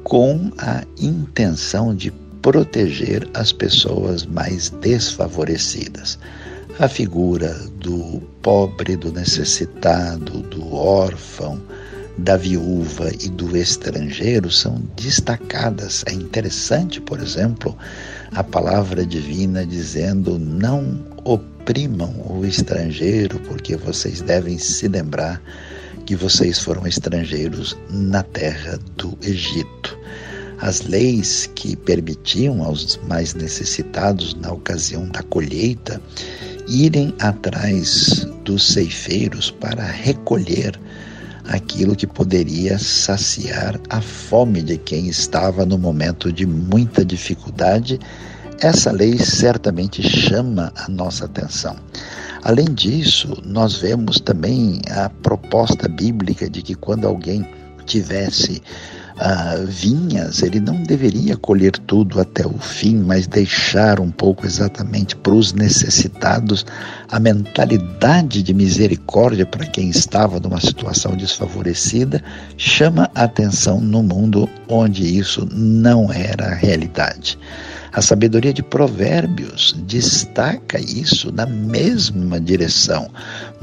com 0.02 0.50
a 0.58 0.84
intenção 0.98 1.94
de 1.94 2.10
proteger 2.42 3.28
as 3.34 3.52
pessoas 3.52 4.24
mais 4.24 4.70
desfavorecidas. 4.70 6.18
A 6.78 6.88
figura 6.88 7.52
do 7.80 8.22
pobre, 8.40 8.96
do 8.96 9.12
necessitado, 9.12 10.42
do 10.42 10.74
órfão, 10.74 11.60
da 12.18 12.36
viúva 12.36 13.10
e 13.20 13.28
do 13.28 13.56
estrangeiro 13.56 14.50
são 14.50 14.82
destacadas. 14.96 16.04
É 16.06 16.12
interessante, 16.12 17.00
por 17.00 17.20
exemplo, 17.20 17.76
a 18.32 18.42
palavra 18.42 19.06
divina 19.06 19.64
dizendo: 19.64 20.38
não 20.38 21.07
oprimam 21.68 22.14
o 22.30 22.46
estrangeiro, 22.46 23.38
porque 23.40 23.76
vocês 23.76 24.22
devem 24.22 24.56
se 24.56 24.88
lembrar 24.88 25.38
que 26.06 26.16
vocês 26.16 26.58
foram 26.58 26.86
estrangeiros 26.86 27.76
na 27.90 28.22
terra 28.22 28.78
do 28.96 29.18
Egito. 29.20 29.98
As 30.60 30.80
leis 30.80 31.46
que 31.54 31.76
permitiam 31.76 32.62
aos 32.62 32.98
mais 33.06 33.34
necessitados, 33.34 34.32
na 34.32 34.50
ocasião 34.50 35.06
da 35.08 35.22
colheita, 35.22 36.00
irem 36.66 37.14
atrás 37.20 38.26
dos 38.46 38.72
ceifeiros 38.72 39.50
para 39.50 39.84
recolher 39.84 40.80
aquilo 41.44 41.94
que 41.94 42.06
poderia 42.06 42.78
saciar 42.78 43.78
a 43.90 44.00
fome 44.00 44.62
de 44.62 44.78
quem 44.78 45.06
estava 45.06 45.66
no 45.66 45.76
momento 45.76 46.32
de 46.32 46.46
muita 46.46 47.04
dificuldade, 47.04 48.00
essa 48.60 48.90
lei 48.90 49.18
certamente 49.18 50.02
chama 50.02 50.72
a 50.76 50.88
nossa 50.88 51.26
atenção. 51.26 51.76
Além 52.42 52.66
disso, 52.66 53.40
nós 53.44 53.76
vemos 53.76 54.20
também 54.20 54.80
a 54.90 55.08
proposta 55.08 55.88
bíblica 55.88 56.48
de 56.48 56.62
que 56.62 56.74
quando 56.74 57.06
alguém 57.06 57.46
tivesse 57.84 58.62
uh, 59.16 59.66
vinhas, 59.66 60.42
ele 60.42 60.60
não 60.60 60.82
deveria 60.82 61.36
colher 61.36 61.72
tudo 61.72 62.20
até 62.20 62.46
o 62.46 62.58
fim, 62.58 62.96
mas 62.96 63.26
deixar 63.26 64.00
um 64.00 64.10
pouco 64.10 64.46
exatamente 64.46 65.16
para 65.16 65.34
os 65.34 65.52
necessitados 65.52 66.66
a 67.10 67.18
mentalidade 67.18 68.42
de 68.42 68.54
misericórdia 68.54 69.46
para 69.46 69.66
quem 69.66 69.88
estava 69.88 70.38
numa 70.38 70.60
situação 70.60 71.16
desfavorecida, 71.16 72.22
chama 72.56 73.10
a 73.14 73.24
atenção 73.24 73.80
no 73.80 74.02
mundo 74.02 74.48
onde 74.68 75.18
isso 75.18 75.48
não 75.50 76.12
era 76.12 76.48
a 76.48 76.54
realidade. 76.54 77.38
A 77.92 78.02
sabedoria 78.02 78.52
de 78.52 78.62
Provérbios 78.62 79.74
destaca 79.86 80.78
isso 80.78 81.32
na 81.32 81.46
mesma 81.46 82.40
direção, 82.40 83.10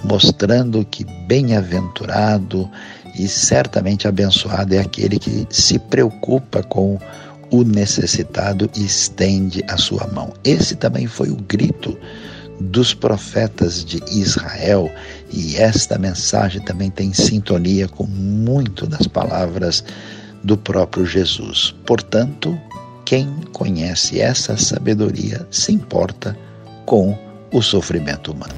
mostrando 0.04 0.84
que 0.86 1.06
bem-aventurado 1.28 2.70
e 3.18 3.28
certamente 3.28 4.08
abençoado 4.08 4.76
é 4.76 4.80
aquele 4.80 5.20
que 5.20 5.48
se 5.50 5.80
preocupa 5.80 6.64
com 6.64 7.00
o 7.52 7.64
necessitado 7.64 8.70
e 8.76 8.84
estende 8.84 9.64
a 9.68 9.78
sua 9.78 10.08
mão. 10.08 10.34
Esse 10.44 10.76
também 10.76 11.08
foi 11.08 11.30
o 11.30 11.36
grito 11.36 11.98
dos 12.60 12.94
profetas 12.94 13.84
de 13.84 14.02
Israel, 14.12 14.90
e 15.32 15.58
esta 15.58 15.98
mensagem 15.98 16.62
também 16.62 16.90
tem 16.90 17.14
sintonia 17.14 17.88
com 17.88 18.06
muito 18.06 18.88
das 18.88 19.08
palavras 19.08 19.84
do 20.44 20.58
próprio 20.58 21.06
Jesus. 21.06 21.76
Portanto, 21.86 22.58
quem 23.06 23.30
conhece 23.54 24.20
essa 24.20 24.58
sabedoria 24.58 25.48
se 25.52 25.72
importa 25.72 26.38
com 26.86 27.18
o 27.54 27.62
sofrimento 27.62 28.32
humano. 28.32 28.56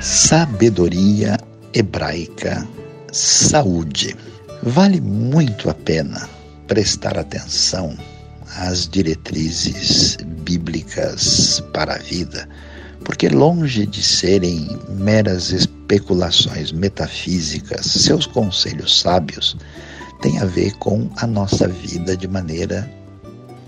Sabedoria 0.00 1.36
hebraica 1.74 2.66
saúde. 3.12 4.16
Vale 4.62 5.00
muito 5.00 5.68
a 5.68 5.74
pena 5.74 6.28
prestar 6.66 7.18
atenção 7.18 7.96
às 8.56 8.88
diretrizes 8.88 10.16
bíblicas 10.42 11.62
para 11.72 11.96
a 11.96 11.98
vida, 11.98 12.48
porque 13.04 13.28
longe 13.28 13.86
de 13.86 14.02
serem 14.02 14.68
meras 14.88 15.50
especulações 15.50 16.72
metafísicas, 16.72 17.86
seus 17.86 18.26
conselhos 18.26 19.00
sábios 19.00 19.56
têm 20.20 20.38
a 20.38 20.44
ver 20.44 20.72
com 20.78 21.08
a 21.16 21.26
nossa 21.26 21.68
vida 21.68 22.16
de 22.16 22.28
maneira 22.28 22.90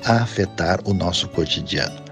a 0.05 0.23
afetar 0.23 0.81
o 0.85 0.95
nosso 0.95 1.29
cotidiano. 1.29 2.09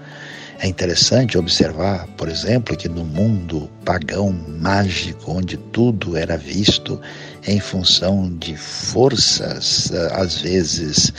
É 0.59 0.67
interessante 0.67 1.37
observar, 1.37 2.07
por 2.17 2.27
exemplo, 2.27 2.75
que 2.75 2.89
no 2.89 3.05
mundo 3.05 3.69
pagão 3.85 4.33
mágico, 4.59 5.31
onde 5.31 5.55
tudo 5.55 6.17
era 6.17 6.35
visto 6.35 6.99
em 7.45 7.59
função 7.59 8.35
de 8.37 8.57
forças, 8.57 9.91
eh, 9.91 10.09
às 10.13 10.41
vezes 10.41 11.13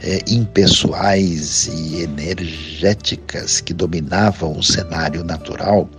é, 0.00 0.20
impessoais 0.28 1.66
e 1.66 2.02
energéticas 2.02 3.60
que 3.60 3.74
dominavam 3.74 4.56
o 4.56 4.62
cenário 4.62 5.24
natural, 5.24 5.90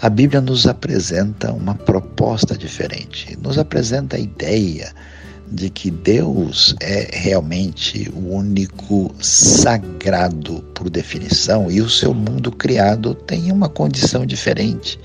a 0.00 0.08
Bíblia 0.08 0.40
nos 0.40 0.66
apresenta 0.66 1.52
uma 1.52 1.74
proposta 1.74 2.56
diferente, 2.56 3.36
nos 3.42 3.58
apresenta 3.58 4.16
a 4.16 4.20
ideia 4.20 4.90
de 5.50 5.70
que 5.70 5.90
Deus 5.90 6.74
é 6.80 7.08
realmente 7.12 8.10
o 8.14 8.34
único 8.34 9.14
sagrado 9.20 10.62
por 10.74 10.90
definição 10.90 11.70
e 11.70 11.80
o 11.80 11.88
seu 11.88 12.12
mundo 12.12 12.50
criado 12.50 13.14
tem 13.14 13.52
uma 13.52 13.68
condição 13.68 14.26
diferente. 14.26 14.98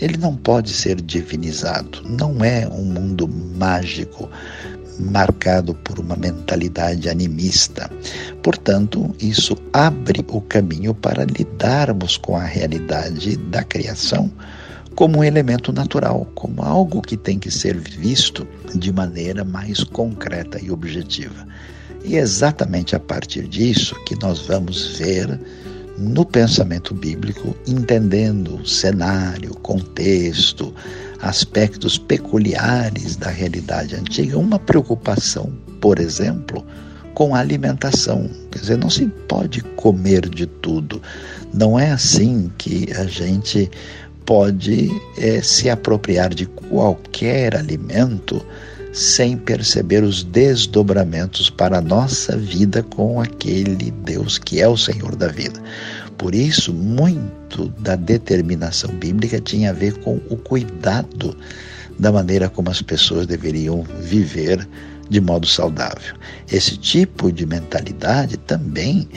Ele 0.00 0.16
não 0.16 0.36
pode 0.36 0.70
ser 0.70 1.00
divinizado, 1.00 2.02
não 2.08 2.44
é 2.44 2.68
um 2.68 2.84
mundo 2.84 3.28
mágico 3.28 4.28
marcado 4.98 5.74
por 5.74 5.98
uma 5.98 6.16
mentalidade 6.16 7.08
animista. 7.08 7.90
Portanto, 8.42 9.14
isso 9.20 9.56
abre 9.72 10.24
o 10.28 10.40
caminho 10.40 10.94
para 10.94 11.24
lidarmos 11.24 12.16
com 12.16 12.36
a 12.36 12.44
realidade 12.44 13.36
da 13.36 13.62
criação 13.62 14.30
como 14.98 15.18
um 15.18 15.22
elemento 15.22 15.72
natural, 15.72 16.26
como 16.34 16.60
algo 16.60 17.00
que 17.00 17.16
tem 17.16 17.38
que 17.38 17.52
ser 17.52 17.76
visto 17.78 18.44
de 18.74 18.92
maneira 18.92 19.44
mais 19.44 19.84
concreta 19.84 20.60
e 20.60 20.72
objetiva. 20.72 21.46
E 22.04 22.16
é 22.16 22.18
exatamente 22.18 22.96
a 22.96 22.98
partir 22.98 23.46
disso 23.46 23.94
que 24.06 24.16
nós 24.20 24.40
vamos 24.40 24.98
ver 24.98 25.38
no 25.96 26.24
pensamento 26.24 26.92
bíblico, 26.94 27.54
entendendo 27.64 28.66
cenário, 28.66 29.54
contexto, 29.62 30.74
aspectos 31.20 31.96
peculiares 31.96 33.14
da 33.14 33.30
realidade 33.30 33.94
antiga, 33.94 34.36
uma 34.36 34.58
preocupação, 34.58 35.52
por 35.80 36.00
exemplo, 36.00 36.66
com 37.14 37.36
a 37.36 37.38
alimentação. 37.38 38.28
Quer 38.50 38.58
dizer, 38.58 38.78
não 38.78 38.90
se 38.90 39.06
pode 39.28 39.60
comer 39.60 40.28
de 40.28 40.46
tudo. 40.46 41.00
Não 41.54 41.78
é 41.78 41.92
assim 41.92 42.50
que 42.58 42.92
a 42.96 43.04
gente 43.04 43.70
pode 44.28 44.90
é, 45.16 45.40
se 45.40 45.70
apropriar 45.70 46.34
de 46.34 46.44
qualquer 46.44 47.56
alimento 47.56 48.44
sem 48.92 49.38
perceber 49.38 50.02
os 50.04 50.22
desdobramentos 50.22 51.48
para 51.48 51.78
a 51.78 51.80
nossa 51.80 52.36
vida 52.36 52.82
com 52.82 53.22
aquele 53.22 53.90
Deus 54.04 54.36
que 54.36 54.60
é 54.60 54.68
o 54.68 54.76
Senhor 54.76 55.16
da 55.16 55.28
vida. 55.28 55.58
Por 56.18 56.34
isso, 56.34 56.74
muito 56.74 57.70
da 57.78 57.96
determinação 57.96 58.90
bíblica 58.96 59.40
tinha 59.40 59.70
a 59.70 59.72
ver 59.72 59.94
com 60.00 60.16
o 60.28 60.36
cuidado 60.36 61.34
da 61.98 62.12
maneira 62.12 62.50
como 62.50 62.68
as 62.68 62.82
pessoas 62.82 63.26
deveriam 63.26 63.82
viver 63.98 64.68
de 65.08 65.22
modo 65.22 65.46
saudável. 65.46 66.14
Esse 66.52 66.76
tipo 66.76 67.32
de 67.32 67.46
mentalidade 67.46 68.36
também 68.36 69.08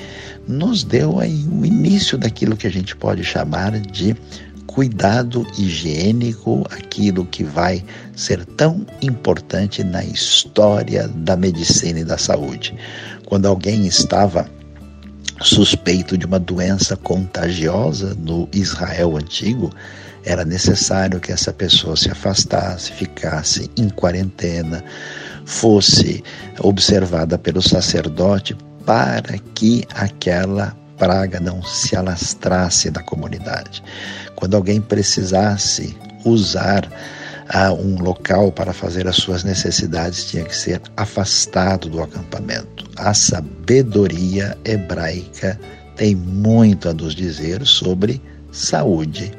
nos 0.47 0.85
deu 0.85 1.15
o 1.15 1.65
início 1.65 2.17
daquilo 2.17 2.55
que 2.55 2.65
a 2.65 2.71
gente 2.71 2.95
pode 2.95 3.25
chamar 3.25 3.77
de 3.77 4.15
cuidado 4.73 5.45
higiênico, 5.57 6.65
aquilo 6.71 7.25
que 7.25 7.43
vai 7.43 7.83
ser 8.15 8.45
tão 8.45 8.85
importante 9.01 9.83
na 9.83 10.03
história 10.03 11.07
da 11.09 11.35
medicina 11.35 11.99
e 11.99 12.05
da 12.05 12.17
saúde. 12.17 12.75
Quando 13.25 13.47
alguém 13.47 13.85
estava 13.85 14.49
suspeito 15.41 16.17
de 16.17 16.25
uma 16.25 16.39
doença 16.39 16.95
contagiosa 16.95 18.15
no 18.15 18.47
Israel 18.53 19.17
antigo, 19.17 19.69
era 20.23 20.45
necessário 20.45 21.19
que 21.19 21.31
essa 21.31 21.51
pessoa 21.51 21.97
se 21.97 22.09
afastasse, 22.09 22.91
ficasse 22.93 23.69
em 23.75 23.89
quarentena, 23.89 24.83
fosse 25.45 26.23
observada 26.59 27.37
pelo 27.37 27.61
sacerdote 27.61 28.55
para 28.85 29.37
que 29.53 29.83
aquela 29.93 30.75
praga 31.01 31.39
não 31.39 31.63
se 31.63 31.95
alastrasse 31.95 32.91
da 32.91 33.01
comunidade. 33.01 33.81
Quando 34.35 34.55
alguém 34.55 34.79
precisasse 34.79 35.97
usar 36.23 36.85
uh, 36.85 37.73
um 37.73 37.99
local 37.99 38.51
para 38.51 38.71
fazer 38.71 39.07
as 39.07 39.15
suas 39.15 39.43
necessidades, 39.43 40.25
tinha 40.25 40.43
que 40.43 40.55
ser 40.55 40.79
afastado 40.95 41.89
do 41.89 42.03
acampamento. 42.03 42.87
A 42.97 43.15
sabedoria 43.15 44.55
hebraica 44.63 45.59
tem 45.95 46.15
muito 46.15 46.87
a 46.87 46.93
nos 46.93 47.15
dizer 47.15 47.65
sobre 47.65 48.21
saúde 48.51 49.31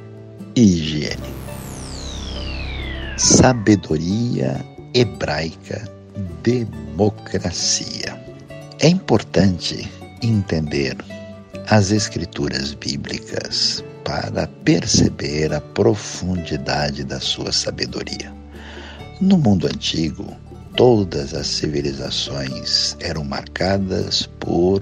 e 0.57 0.62
higiene. 0.62 1.33
Sabedoria 3.16 4.66
hebraica, 4.92 5.88
democracia. 6.42 8.20
É 8.81 8.88
importante 8.88 9.88
entender 10.20 10.96
as 11.68 11.90
escrituras 11.90 12.75
bíblicas 12.75 13.83
para 14.05 14.46
perceber 14.64 15.53
a 15.53 15.61
profundidade 15.61 17.05
da 17.05 17.20
sua 17.20 17.53
sabedoria. 17.53 18.33
No 19.20 19.38
mundo 19.38 19.66
antigo, 19.66 20.37
todas 20.77 21.33
as 21.35 21.46
civilizações 21.46 22.96
eram 23.01 23.25
marcadas 23.25 24.29
por 24.40 24.81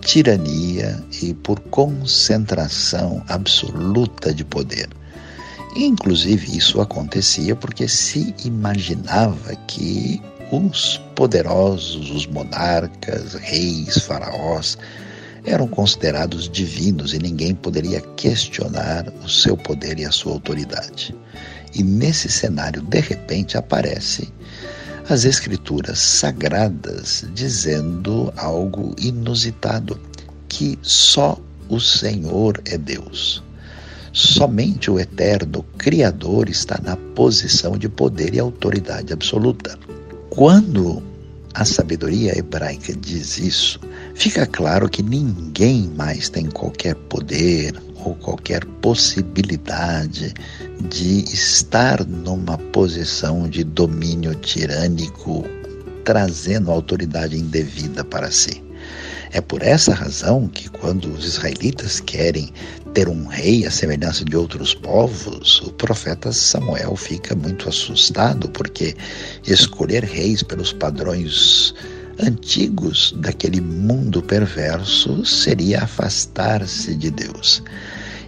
tirania 0.00 1.02
e 1.22 1.34
por 1.34 1.60
concentração 1.60 3.22
absoluta 3.28 4.32
de 4.32 4.44
poder. 4.44 4.88
Inclusive, 5.76 6.56
isso 6.56 6.80
acontecia 6.80 7.54
porque 7.54 7.86
se 7.86 8.34
imaginava 8.44 9.54
que 9.68 10.20
os 10.50 11.00
poderosos, 11.14 12.10
os 12.10 12.26
monarcas, 12.26 13.34
reis, 13.34 13.98
faraós, 13.98 14.76
eram 15.44 15.66
considerados 15.66 16.48
divinos 16.48 17.14
e 17.14 17.18
ninguém 17.18 17.54
poderia 17.54 18.00
questionar 18.16 19.12
o 19.24 19.28
seu 19.28 19.56
poder 19.56 19.98
e 19.98 20.04
a 20.04 20.10
sua 20.10 20.32
autoridade. 20.32 21.14
E 21.74 21.82
nesse 21.82 22.28
cenário, 22.28 22.82
de 22.82 23.00
repente, 23.00 23.56
aparece 23.56 24.28
as 25.08 25.24
escrituras 25.24 25.98
sagradas 25.98 27.24
dizendo 27.34 28.32
algo 28.36 28.94
inusitado, 28.98 29.98
que 30.48 30.78
só 30.82 31.38
o 31.68 31.80
Senhor 31.80 32.60
é 32.64 32.76
Deus. 32.76 33.42
Somente 34.12 34.90
o 34.90 34.98
eterno 34.98 35.64
Criador 35.78 36.48
está 36.48 36.80
na 36.82 36.96
posição 36.96 37.78
de 37.78 37.88
poder 37.88 38.34
e 38.34 38.40
autoridade 38.40 39.12
absoluta. 39.12 39.78
Quando 40.28 41.02
a 41.54 41.64
sabedoria 41.64 42.38
hebraica 42.38 42.94
diz 42.94 43.38
isso, 43.38 43.80
fica 44.14 44.46
claro 44.46 44.88
que 44.88 45.02
ninguém 45.02 45.90
mais 45.96 46.28
tem 46.28 46.46
qualquer 46.46 46.94
poder 46.94 47.74
ou 48.04 48.14
qualquer 48.14 48.64
possibilidade 48.80 50.32
de 50.88 51.24
estar 51.24 52.06
numa 52.06 52.56
posição 52.56 53.48
de 53.48 53.64
domínio 53.64 54.34
tirânico, 54.34 55.44
trazendo 56.04 56.70
autoridade 56.70 57.36
indevida 57.36 58.04
para 58.04 58.30
si. 58.30 58.62
É 59.32 59.40
por 59.40 59.62
essa 59.62 59.94
razão 59.94 60.48
que, 60.48 60.68
quando 60.68 61.12
os 61.12 61.24
israelitas 61.24 62.00
querem 62.00 62.52
ter 62.92 63.08
um 63.08 63.26
rei 63.26 63.64
à 63.64 63.70
semelhança 63.70 64.24
de 64.24 64.36
outros 64.36 64.74
povos, 64.74 65.60
o 65.60 65.72
profeta 65.72 66.32
Samuel 66.32 66.96
fica 66.96 67.36
muito 67.36 67.68
assustado, 67.68 68.48
porque 68.50 68.96
escolher 69.46 70.02
reis 70.02 70.42
pelos 70.42 70.72
padrões 70.72 71.72
antigos 72.20 73.14
daquele 73.18 73.60
mundo 73.60 74.20
perverso 74.20 75.24
seria 75.24 75.84
afastar-se 75.84 76.94
de 76.96 77.10
Deus. 77.10 77.62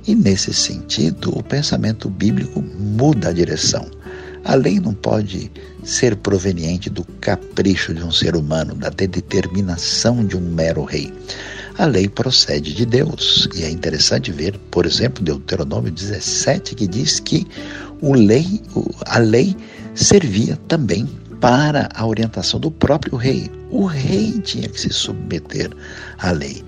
E 0.07 0.15
nesse 0.15 0.55
sentido, 0.55 1.37
o 1.37 1.43
pensamento 1.43 2.09
bíblico 2.09 2.63
muda 2.63 3.29
a 3.29 3.33
direção. 3.33 3.91
A 4.45 4.55
lei 4.55 4.81
não 4.81 4.93
pode 4.93 5.51
ser 5.85 6.17
proveniente 6.17 6.91
do 6.91 7.05
capricho 7.21 7.95
de 7.95 8.03
um 8.03 8.11
ser 8.11 8.35
humano, 8.35 8.75
da 8.75 8.89
determinação 8.89 10.25
de 10.25 10.37
um 10.37 10.41
mero 10.41 10.85
rei. 10.85 11.13
A 11.79 11.87
lei 11.87 12.09
procede 12.09 12.75
de 12.75 12.85
Deus. 12.85 13.49
E 13.55 13.63
é 13.63 13.71
interessante 13.71 14.33
ver, 14.33 14.59
por 14.71 14.85
exemplo, 14.85 15.23
Deuteronômio 15.23 15.93
17, 15.93 16.75
que 16.75 16.87
diz 16.87 17.21
que 17.21 17.47
o 18.01 18.15
lei, 18.15 18.61
a 19.07 19.19
lei 19.19 19.57
servia 19.95 20.59
também 20.69 21.09
para 21.41 21.89
a 21.95 22.07
orientação 22.07 22.59
do 22.59 22.71
próprio 22.71 23.17
rei. 23.17 23.51
O 23.71 23.87
rei 23.87 24.41
tinha 24.41 24.69
que 24.69 24.81
se 24.81 24.91
submeter 24.91 25.71
à 26.19 26.33
lei. 26.33 26.63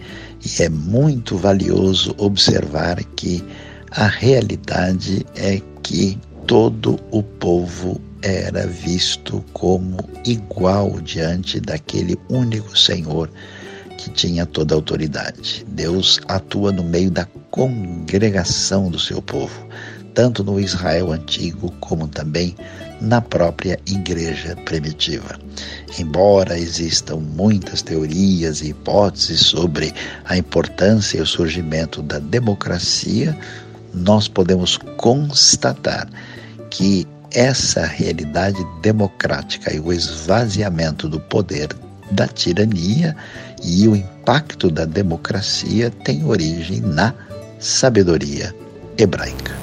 E 0.45 0.63
é 0.63 0.69
muito 0.69 1.37
valioso 1.37 2.15
observar 2.19 3.03
que 3.17 3.45
a 3.91 4.07
realidade 4.07 5.25
é 5.37 5.61
que 5.83 6.19
todo 6.47 7.01
o 7.11 7.23
povo 7.23 7.99
era 8.23 8.67
visto 8.67 9.43
como 9.55 9.97
igual 10.27 11.01
diante 11.01 11.59
daquele 11.59 12.19
único 12.29 12.77
Senhor 12.77 13.31
que 13.97 14.11
tinha 14.11 14.45
toda 14.45 14.75
a 14.75 14.77
autoridade. 14.77 15.65
Deus 15.69 16.21
atua 16.29 16.71
no 16.71 16.83
meio 16.83 17.11
da 17.11 17.27
congregação 17.51 18.91
do 18.91 18.99
seu 18.99 19.23
povo, 19.23 19.67
tanto 20.13 20.45
no 20.45 20.61
Israel 20.61 21.13
antigo 21.13 21.73
como 21.81 22.07
também 22.09 22.55
na 23.01 23.23
própria 23.23 23.79
igreja 23.87 24.55
primitiva. 24.67 25.39
Embora 25.99 26.59
existam 26.59 27.17
muitas 27.17 27.81
teorias 27.81 28.61
e 28.61 28.69
hipóteses 28.69 29.41
sobre 29.41 29.95
a 30.27 30.37
importância 30.37 31.19
e 31.19 31.23
o 31.23 31.27
surgimento 31.27 32.03
da 32.03 32.19
democracia, 32.19 33.37
nós 33.95 34.27
podemos 34.27 34.77
constatar 34.97 36.09
que 36.75 37.07
essa 37.33 37.87
realidade 37.87 38.59
democrática 38.83 39.73
e 39.73 39.79
o 39.79 39.93
esvaziamento 39.93 41.09
do 41.09 41.21
poder 41.21 41.69
da 42.11 42.27
tirania 42.27 43.17
e 43.63 43.87
o 43.87 43.95
impacto 43.95 44.69
da 44.71 44.85
democracia 44.85 45.91
tem 46.05 46.25
origem 46.25 46.81
na 46.81 47.15
sabedoria 47.61 48.53
hebraica. 48.99 49.57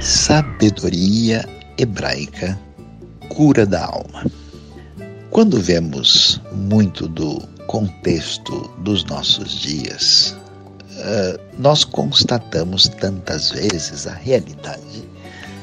Sabedoria 0.00 1.46
hebraica, 1.76 2.58
cura 3.28 3.66
da 3.66 3.84
alma. 3.84 4.24
Quando 5.30 5.60
vemos 5.60 6.40
muito 6.50 7.06
do 7.06 7.40
contexto 7.66 8.70
dos 8.78 9.04
nossos 9.04 9.50
dias, 9.50 10.34
eh, 10.96 11.38
nós 11.58 11.84
constatamos 11.84 12.88
tantas 12.88 13.50
vezes 13.50 14.06
a 14.06 14.14
realidade 14.14 15.08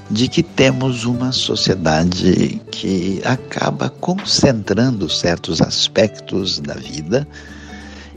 de 0.09 0.27
que 0.27 0.43
temos 0.43 1.05
uma 1.05 1.31
sociedade 1.31 2.61
que 2.71 3.21
acaba 3.25 3.89
concentrando 3.89 5.09
certos 5.09 5.61
aspectos 5.61 6.59
da 6.59 6.75
vida 6.75 7.27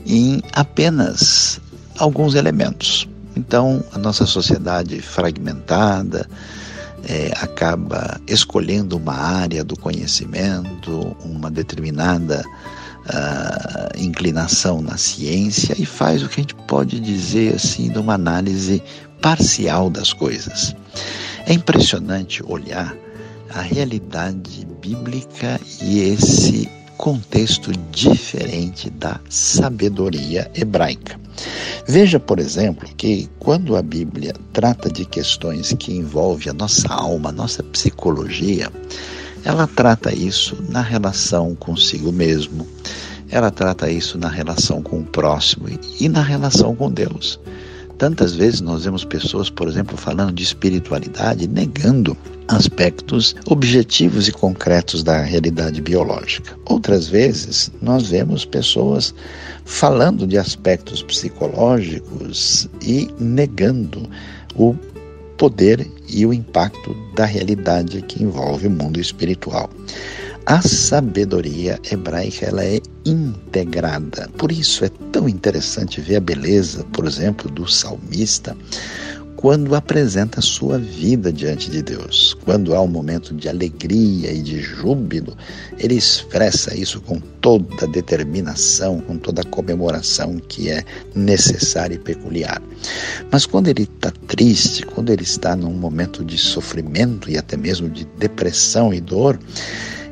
em 0.05 0.41
apenas 0.53 1.59
alguns 1.97 2.35
elementos. 2.35 3.07
Então, 3.35 3.83
a 3.93 3.97
nossa 3.97 4.25
sociedade 4.25 5.01
fragmentada 5.01 6.27
é, 7.07 7.31
acaba 7.41 8.19
escolhendo 8.27 8.97
uma 8.97 9.15
área 9.15 9.63
do 9.63 9.77
conhecimento, 9.77 11.15
uma 11.23 11.49
determinada 11.49 12.43
uh, 13.09 13.97
inclinação 13.97 14.81
na 14.81 14.97
ciência 14.97 15.75
e 15.79 15.85
faz 15.85 16.21
o 16.21 16.29
que 16.29 16.39
a 16.39 16.43
gente 16.43 16.55
pode 16.55 16.99
dizer 16.99 17.55
assim 17.55 17.89
de 17.89 17.97
uma 17.97 18.13
análise 18.13 18.83
parcial 19.21 19.89
das 19.89 20.13
coisas. 20.13 20.75
É 21.45 21.53
impressionante 21.53 22.43
olhar 22.45 22.95
a 23.49 23.61
realidade 23.61 24.67
bíblica 24.81 25.59
e 25.81 25.99
esse 25.99 26.69
contexto 26.97 27.71
diferente 27.91 28.89
da 28.89 29.19
sabedoria 29.29 30.51
hebraica. 30.53 31.19
Veja, 31.87 32.19
por 32.19 32.39
exemplo, 32.39 32.87
que 32.97 33.29
quando 33.39 33.75
a 33.77 33.81
Bíblia 33.81 34.33
trata 34.51 34.91
de 34.91 35.05
questões 35.05 35.73
que 35.79 35.93
envolvem 35.93 36.49
a 36.49 36.53
nossa 36.53 36.89
alma, 36.89 37.29
a 37.29 37.31
nossa 37.31 37.63
psicologia, 37.63 38.69
ela 39.45 39.65
trata 39.65 40.13
isso 40.13 40.57
na 40.69 40.81
relação 40.81 41.55
consigo 41.55 42.11
mesmo, 42.11 42.67
ela 43.29 43.49
trata 43.49 43.89
isso 43.89 44.17
na 44.17 44.27
relação 44.27 44.81
com 44.81 44.99
o 44.99 45.05
próximo 45.05 45.67
e 45.99 46.09
na 46.09 46.21
relação 46.21 46.75
com 46.75 46.91
Deus. 46.91 47.39
Tantas 47.99 48.33
vezes 48.33 48.61
nós 48.61 48.85
vemos 48.85 49.03
pessoas, 49.03 49.49
por 49.49 49.67
exemplo, 49.67 49.97
falando 49.97 50.31
de 50.31 50.41
espiritualidade, 50.41 51.49
negando 51.49 52.15
aspectos 52.47 53.35
objetivos 53.45 54.25
e 54.29 54.31
concretos 54.31 55.03
da 55.03 55.21
realidade 55.21 55.81
biológica. 55.81 56.57
Outras 56.65 57.09
vezes 57.09 57.69
nós 57.81 58.07
vemos 58.07 58.45
pessoas 58.45 59.13
falando 59.65 60.25
de 60.25 60.37
aspectos 60.37 61.03
psicológicos 61.03 62.69
e 62.81 63.09
negando 63.19 64.09
o 64.55 64.73
poder 65.37 65.85
e 66.07 66.25
o 66.25 66.33
impacto 66.33 66.95
da 67.15 67.25
realidade 67.25 68.01
que 68.03 68.23
envolve 68.23 68.67
o 68.67 68.71
mundo 68.71 68.97
espiritual. 68.97 69.69
A 70.49 70.63
sabedoria 70.63 71.79
hebraica 71.91 72.47
ela 72.47 72.65
é 72.65 72.81
integrada. 73.05 74.27
Por 74.35 74.51
isso 74.51 74.83
é 74.83 74.89
tão 75.11 75.29
interessante 75.29 76.01
ver 76.01 76.15
a 76.15 76.19
beleza, 76.19 76.83
por 76.85 77.05
exemplo, 77.05 77.51
do 77.51 77.67
salmista 77.67 78.57
quando 79.35 79.75
apresenta 79.75 80.39
a 80.39 80.41
sua 80.41 80.79
vida 80.79 81.31
diante 81.31 81.69
de 81.69 81.83
Deus. 81.83 82.35
Quando 82.43 82.73
há 82.73 82.81
um 82.81 82.87
momento 82.87 83.33
de 83.33 83.47
alegria 83.47 84.31
e 84.33 84.41
de 84.41 84.59
júbilo, 84.59 85.37
ele 85.77 85.93
expressa 85.93 86.75
isso 86.75 86.99
com 86.99 87.19
toda 87.39 87.85
a 87.85 87.87
determinação, 87.87 88.99
com 89.01 89.17
toda 89.17 89.43
a 89.43 89.45
comemoração 89.45 90.39
que 90.39 90.69
é 90.69 90.83
necessária 91.13 91.93
e 91.93 91.99
peculiar. 91.99 92.59
Mas 93.31 93.45
quando 93.45 93.67
ele 93.67 93.83
está 93.83 94.11
triste, 94.27 94.83
quando 94.83 95.11
ele 95.11 95.23
está 95.23 95.55
num 95.55 95.73
momento 95.73 96.25
de 96.25 96.39
sofrimento 96.39 97.29
e 97.29 97.37
até 97.37 97.55
mesmo 97.55 97.87
de 97.87 98.03
depressão 98.17 98.91
e 98.91 98.99
dor, 98.99 99.39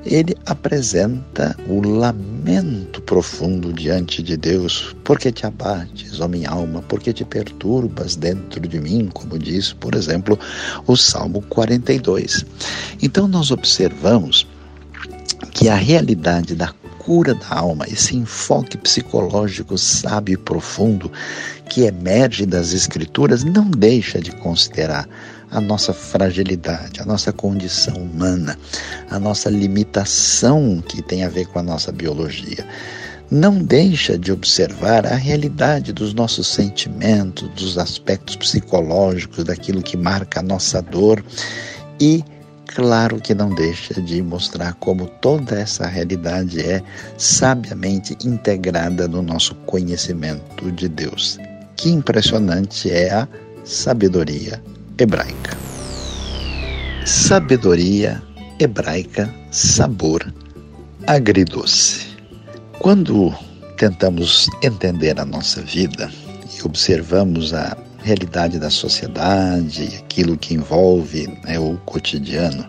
ele 0.09 0.35
apresenta 0.45 1.55
o 1.67 1.81
lamento 1.81 3.01
profundo 3.01 3.73
diante 3.73 4.23
de 4.23 4.37
Deus. 4.37 4.95
Porque 5.03 5.31
te 5.31 5.45
abates, 5.45 6.19
ó 6.19 6.27
minha 6.27 6.49
alma? 6.49 6.81
Porque 6.87 7.11
te 7.11 7.25
perturbas 7.25 8.15
dentro 8.15 8.61
de 8.61 8.79
mim? 8.79 9.09
Como 9.13 9.37
diz, 9.37 9.73
por 9.73 9.95
exemplo, 9.95 10.39
o 10.85 10.95
Salmo 10.95 11.41
42. 11.43 12.45
Então, 13.01 13.27
nós 13.27 13.51
observamos 13.51 14.47
que 15.51 15.69
a 15.69 15.75
realidade 15.75 16.55
da 16.55 16.73
cura 16.99 17.33
da 17.33 17.55
alma, 17.55 17.85
esse 17.87 18.17
enfoque 18.17 18.77
psicológico 18.77 19.77
sábio 19.77 20.33
e 20.33 20.37
profundo 20.37 21.11
que 21.69 21.83
emerge 21.83 22.45
das 22.45 22.73
Escrituras, 22.73 23.43
não 23.43 23.69
deixa 23.69 24.19
de 24.19 24.31
considerar 24.31 25.07
a 25.51 25.61
nossa 25.61 25.93
fragilidade, 25.93 27.01
a 27.01 27.05
nossa 27.05 27.31
condição 27.31 27.95
humana, 27.95 28.57
a 29.09 29.19
nossa 29.19 29.49
limitação 29.49 30.83
que 30.87 31.01
tem 31.01 31.23
a 31.23 31.29
ver 31.29 31.47
com 31.47 31.59
a 31.59 31.63
nossa 31.63 31.91
biologia. 31.91 32.65
não 33.29 33.61
deixa 33.61 34.17
de 34.17 34.31
observar 34.31 35.05
a 35.05 35.15
realidade 35.15 35.91
dos 35.91 36.13
nossos 36.13 36.47
sentimentos, 36.47 37.49
dos 37.49 37.77
aspectos 37.77 38.37
psicológicos, 38.37 39.43
daquilo 39.43 39.81
que 39.81 39.97
marca 39.97 40.39
a 40.39 40.43
nossa 40.43 40.81
dor 40.81 41.21
e 41.99 42.23
claro 42.67 43.19
que 43.19 43.33
não 43.33 43.49
deixa 43.49 44.01
de 44.01 44.21
mostrar 44.21 44.75
como 44.75 45.07
toda 45.07 45.59
essa 45.59 45.85
realidade 45.85 46.61
é 46.61 46.81
sabiamente 47.17 48.15
integrada 48.25 49.09
no 49.09 49.21
nosso 49.21 49.53
conhecimento 49.65 50.71
de 50.71 50.87
Deus. 50.87 51.37
Que 51.75 51.89
impressionante 51.89 52.89
é 52.89 53.11
a 53.11 53.27
sabedoria 53.65 54.61
hebraica. 54.99 55.57
Sabedoria 57.05 58.21
hebraica, 58.59 59.33
sabor 59.51 60.33
agridoce. 61.05 62.07
Quando 62.79 63.33
tentamos 63.77 64.49
entender 64.61 65.19
a 65.19 65.25
nossa 65.25 65.61
vida 65.61 66.11
e 66.57 66.65
observamos 66.65 67.53
a 67.53 67.77
realidade 68.03 68.59
da 68.59 68.69
sociedade, 68.69 69.99
aquilo 69.99 70.37
que 70.37 70.53
envolve 70.53 71.27
né, 71.43 71.59
o 71.59 71.77
cotidiano, 71.85 72.65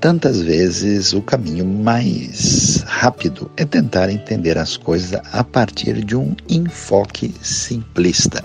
tantas 0.00 0.40
vezes 0.40 1.12
o 1.12 1.20
caminho 1.20 1.64
mais 1.64 2.82
rápido 2.86 3.50
é 3.56 3.64
tentar 3.64 4.10
entender 4.10 4.56
as 4.58 4.76
coisas 4.76 5.20
a 5.32 5.44
partir 5.44 6.04
de 6.04 6.16
um 6.16 6.34
enfoque 6.48 7.34
simplista. 7.42 8.42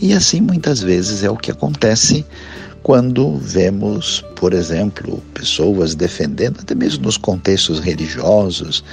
E 0.00 0.12
assim 0.12 0.40
muitas 0.40 0.80
vezes 0.80 1.24
é 1.24 1.30
o 1.30 1.36
que 1.36 1.50
acontece 1.50 2.24
quando 2.82 3.36
vemos, 3.38 4.24
por 4.36 4.52
exemplo, 4.52 5.20
pessoas 5.34 5.94
defendendo, 5.96 6.60
até 6.60 6.72
mesmo 6.74 7.04
nos 7.04 7.16
contextos 7.16 7.80
religiosos, 7.80 8.84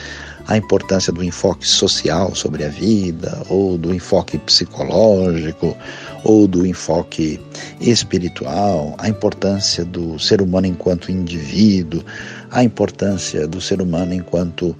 a 0.47 0.57
importância 0.57 1.11
do 1.11 1.23
enfoque 1.23 1.67
social 1.67 2.35
sobre 2.35 2.63
a 2.65 2.69
vida, 2.69 3.41
ou 3.49 3.77
do 3.77 3.93
enfoque 3.93 4.37
psicológico, 4.37 5.75
ou 6.23 6.47
do 6.47 6.65
enfoque 6.65 7.39
espiritual, 7.81 8.95
a 8.97 9.09
importância 9.09 9.83
do 9.83 10.17
ser 10.19 10.41
humano 10.41 10.67
enquanto 10.67 11.11
indivíduo, 11.11 12.03
a 12.51 12.63
importância 12.63 13.47
do 13.47 13.59
ser 13.59 13.81
humano 13.81 14.13
enquanto 14.13 14.75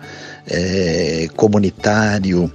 é, 0.48 1.28
comunitário. 1.36 2.52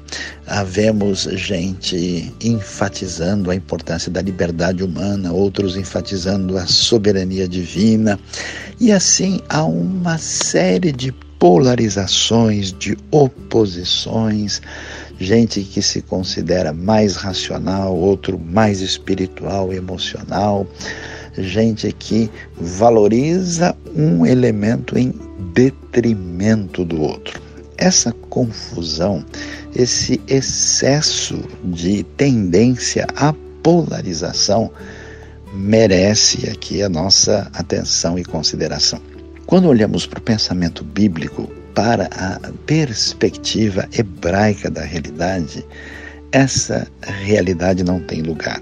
Havemos 0.47 1.23
gente 1.33 2.33
enfatizando 2.43 3.51
a 3.51 3.55
importância 3.55 4.11
da 4.11 4.23
liberdade 4.23 4.83
humana, 4.83 5.33
outros 5.33 5.77
enfatizando 5.77 6.57
a 6.57 6.67
soberania 6.67 7.47
divina, 7.47 8.19
e 8.81 8.93
assim 8.93 9.41
há 9.49 9.65
uma 9.65 10.17
série 10.19 10.93
de 10.93 11.13
polarizações, 11.39 12.73
de 12.73 12.97
oposições, 13.11 14.61
gente 15.19 15.63
que 15.63 15.81
se 15.81 16.03
considera 16.03 16.73
mais 16.73 17.17
racional, 17.17 17.97
outro 17.97 18.39
mais 18.39 18.81
espiritual, 18.81 19.73
emocional, 19.73 20.67
gente 21.37 21.93
que 21.93 22.31
valoriza 22.57 23.75
um 23.95 24.27
elemento 24.27 24.99
em 24.99 25.15
detrimento 25.53 26.85
do 26.85 27.01
outro. 27.01 27.41
Essa 27.77 28.13
confusão, 28.29 29.25
esse 29.75 30.21
excesso 30.27 31.41
de 31.65 32.03
tendência 32.17 33.07
à 33.15 33.33
polarização 33.63 34.71
merece 35.55 36.51
aqui 36.51 36.83
a 36.83 36.89
nossa 36.89 37.49
atenção 37.55 38.19
e 38.19 38.25
consideração. 38.25 39.01
Quando 39.49 39.67
olhamos 39.67 40.05
para 40.05 40.19
o 40.19 40.23
pensamento 40.23 40.85
bíblico, 40.85 41.51
para 41.75 42.11
a 42.13 42.39
perspectiva 42.67 43.89
hebraica 43.97 44.71
da 44.71 44.83
realidade, 44.83 45.65
essa 46.31 46.87
realidade 47.01 47.83
não 47.83 47.99
tem 47.99 48.21
lugar. 48.21 48.61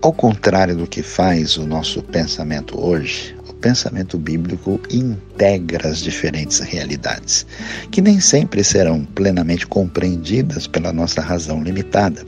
Ao 0.00 0.14
contrário 0.14 0.74
do 0.74 0.86
que 0.86 1.02
faz 1.02 1.58
o 1.58 1.66
nosso 1.66 2.02
pensamento 2.02 2.82
hoje, 2.82 3.36
o 3.46 3.52
pensamento 3.52 4.16
bíblico 4.16 4.80
integra 4.90 5.86
as 5.86 5.98
diferentes 5.98 6.60
realidades, 6.60 7.46
que 7.90 8.00
nem 8.00 8.18
sempre 8.18 8.64
serão 8.64 9.04
plenamente 9.04 9.66
compreendidas 9.66 10.66
pela 10.66 10.94
nossa 10.94 11.20
razão 11.20 11.62
limitada. 11.62 12.24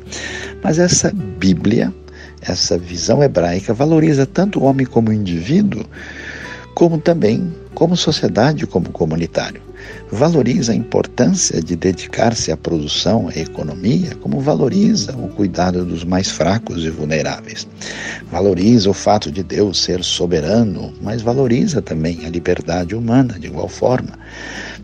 Mas 0.62 0.78
essa 0.78 1.10
Bíblia, 1.10 1.90
essa 2.42 2.76
visão 2.76 3.22
hebraica, 3.22 3.72
valoriza 3.72 4.26
tanto 4.26 4.60
o 4.60 4.64
homem 4.64 4.84
como 4.84 5.08
o 5.08 5.14
indivíduo, 5.14 5.86
como 6.78 6.96
também 6.96 7.52
como 7.74 7.96
sociedade, 7.96 8.64
como 8.64 8.90
comunitário. 8.90 9.60
Valoriza 10.12 10.70
a 10.70 10.76
importância 10.76 11.60
de 11.60 11.74
dedicar-se 11.74 12.52
à 12.52 12.56
produção, 12.56 13.28
à 13.28 13.36
economia, 13.36 14.14
como 14.20 14.40
valoriza 14.40 15.12
o 15.16 15.26
cuidado 15.26 15.84
dos 15.84 16.04
mais 16.04 16.30
fracos 16.30 16.84
e 16.84 16.90
vulneráveis. 16.90 17.66
Valoriza 18.30 18.88
o 18.88 18.94
fato 18.94 19.28
de 19.32 19.42
Deus 19.42 19.82
ser 19.82 20.04
soberano, 20.04 20.94
mas 21.02 21.20
valoriza 21.20 21.82
também 21.82 22.24
a 22.24 22.30
liberdade 22.30 22.94
humana 22.94 23.36
de 23.40 23.48
igual 23.48 23.68
forma. 23.68 24.16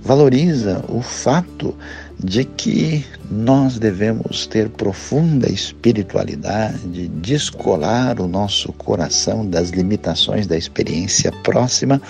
Valoriza 0.02 0.84
o 0.88 1.00
fato 1.00 1.76
de 2.22 2.44
que 2.44 3.04
nós 3.30 3.78
devemos 3.78 4.46
ter 4.46 4.68
profunda 4.68 5.50
espiritualidade, 5.50 7.08
descolar 7.08 8.20
o 8.20 8.28
nosso 8.28 8.72
coração 8.72 9.46
das 9.46 9.70
limitações 9.70 10.46
da 10.46 10.56
experiência 10.56 11.32
próxima 11.42 12.00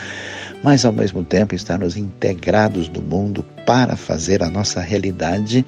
mas 0.64 0.86
ao 0.86 0.92
mesmo 0.92 1.22
tempo 1.22 1.54
estarmos 1.54 1.94
integrados 1.94 2.88
do 2.88 3.02
mundo 3.02 3.44
para 3.66 3.96
fazer 3.96 4.42
a 4.42 4.48
nossa 4.48 4.80
realidade 4.80 5.64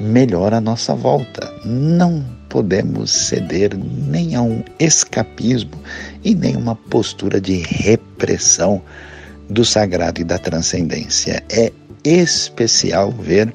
melhor 0.00 0.54
à 0.54 0.60
nossa 0.60 0.94
volta. 0.94 1.52
Não 1.66 2.24
podemos 2.48 3.12
ceder 3.12 3.76
nem 3.76 4.34
a 4.34 4.40
um 4.40 4.64
escapismo 4.78 5.78
e 6.24 6.34
nem 6.34 6.56
uma 6.56 6.74
postura 6.74 7.38
de 7.38 7.56
repressão 7.56 8.80
do 9.50 9.66
sagrado 9.66 10.22
e 10.22 10.24
da 10.24 10.38
transcendência. 10.38 11.44
É 11.50 11.70
especial 12.04 13.10
ver 13.12 13.52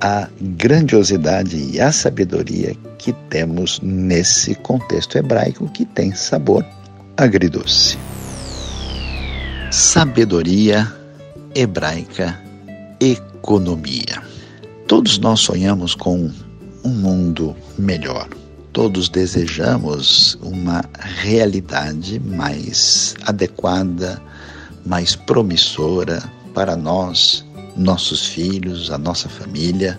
a 0.00 0.28
grandiosidade 0.40 1.56
e 1.56 1.80
a 1.80 1.92
sabedoria 1.92 2.74
que 2.98 3.12
temos 3.30 3.80
nesse 3.82 4.54
contexto 4.56 5.16
hebraico 5.16 5.68
que 5.70 5.84
tem 5.84 6.14
sabor 6.14 6.64
agridoce 7.16 7.96
sabedoria 9.72 10.86
hebraica, 11.54 12.38
economia. 13.00 14.22
Todos 14.86 15.16
nós 15.16 15.40
sonhamos 15.40 15.94
com 15.94 16.30
um 16.84 16.90
mundo 16.90 17.56
melhor. 17.78 18.28
Todos 18.74 19.08
desejamos 19.08 20.36
uma 20.42 20.84
realidade 20.98 22.20
mais 22.20 23.14
adequada, 23.24 24.20
mais 24.84 25.16
promissora 25.16 26.22
para 26.52 26.76
nós, 26.76 27.42
nossos 27.76 28.26
filhos, 28.26 28.90
a 28.90 28.98
nossa 28.98 29.28
família. 29.28 29.98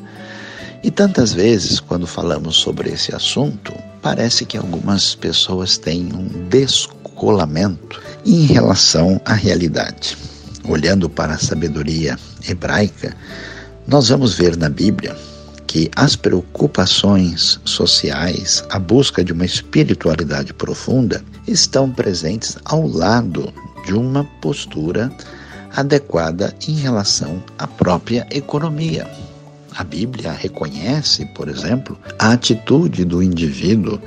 E 0.84 0.92
tantas 0.92 1.34
vezes, 1.34 1.80
quando 1.80 2.06
falamos 2.06 2.58
sobre 2.58 2.90
esse 2.90 3.16
assunto, 3.16 3.74
parece 4.02 4.46
que 4.46 4.58
algumas 4.58 5.16
pessoas 5.16 5.78
têm 5.78 6.14
um 6.14 6.48
descolamento 6.50 8.02
em 8.26 8.46
relação 8.46 9.20
à 9.26 9.34
realidade. 9.34 10.18
Olhando 10.68 11.10
para 11.10 11.34
a 11.34 11.40
sabedoria 11.40 12.18
hebraica, 12.48 13.16
nós 13.88 14.10
vamos 14.10 14.36
ver 14.36 14.56
na 14.58 14.70
Bíblia 14.70 15.16
que 15.68 15.90
as 15.96 16.16
preocupações 16.16 17.60
sociais, 17.66 18.64
a 18.70 18.78
busca 18.78 19.24
de 19.24 19.34
uma 19.34 19.46
espiritualidade 19.46 20.54
profunda, 20.54 21.24
estão 21.48 21.90
presentes 21.90 22.58
ao 22.66 22.88
lado 22.88 23.52
de 23.86 23.94
uma 23.94 24.24
postura 24.40 25.12
adequada 25.76 26.54
em 26.68 26.76
relação 26.76 27.44
à 27.58 27.68
própria 27.68 28.28
economia. 28.32 29.08
A 29.76 29.84
Bíblia 29.84 30.32
reconhece, 30.32 31.26
por 31.34 31.48
exemplo, 31.48 31.98
a 32.20 32.32
atitude 32.32 33.04
do 33.04 33.24
indivíduo 33.24 34.00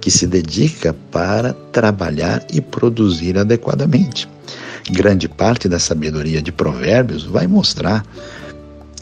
que 0.00 0.10
se 0.10 0.26
dedica 0.26 0.94
para 1.10 1.54
trabalhar 1.72 2.46
e 2.52 2.60
produzir 2.60 3.38
adequadamente. 3.38 4.28
Grande 4.90 5.28
parte 5.28 5.68
da 5.68 5.78
sabedoria 5.78 6.40
de 6.40 6.52
Provérbios 6.52 7.24
vai 7.24 7.46
mostrar 7.46 8.04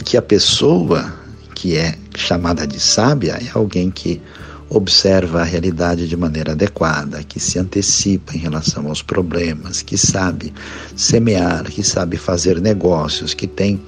que 0.04 0.16
a 0.16 0.22
pessoa 0.22 1.12
que 1.54 1.76
é 1.76 1.96
chamada 2.14 2.66
de 2.66 2.78
sábia 2.78 3.38
é 3.40 3.50
alguém 3.54 3.90
que 3.90 4.20
observa 4.68 5.40
a 5.40 5.44
realidade 5.44 6.08
de 6.08 6.16
maneira 6.16 6.52
adequada, 6.52 7.22
que 7.22 7.38
se 7.38 7.58
antecipa 7.58 8.34
em 8.34 8.38
relação 8.38 8.88
aos 8.88 9.02
problemas, 9.02 9.82
que 9.82 9.96
sabe 9.96 10.52
semear, 10.96 11.64
que 11.64 11.82
sabe 11.82 12.16
fazer 12.16 12.60
negócios, 12.60 13.32
que 13.32 13.46
tem 13.46 13.80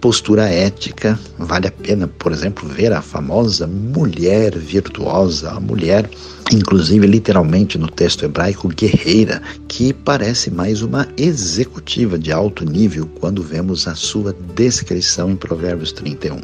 postura 0.00 0.48
ética. 0.48 1.18
Vale 1.38 1.66
a 1.66 1.72
pena, 1.72 2.06
por 2.06 2.32
exemplo, 2.32 2.68
ver 2.68 2.92
a 2.92 3.02
famosa 3.02 3.66
mulher 3.66 4.56
virtuosa, 4.56 5.50
a 5.50 5.60
mulher, 5.60 6.08
inclusive 6.52 7.06
literalmente 7.06 7.76
no 7.76 7.88
texto 7.88 8.24
hebraico, 8.24 8.68
guerreira, 8.68 9.42
que 9.68 9.92
parece 9.92 10.50
mais 10.50 10.80
uma 10.80 11.08
executiva 11.16 12.18
de 12.18 12.32
alto 12.32 12.64
nível 12.64 13.08
quando 13.18 13.42
vemos 13.42 13.86
a 13.88 13.94
sua 13.94 14.34
descrição 14.54 15.30
em 15.30 15.36
Provérbios 15.36 15.92
31. 15.92 16.40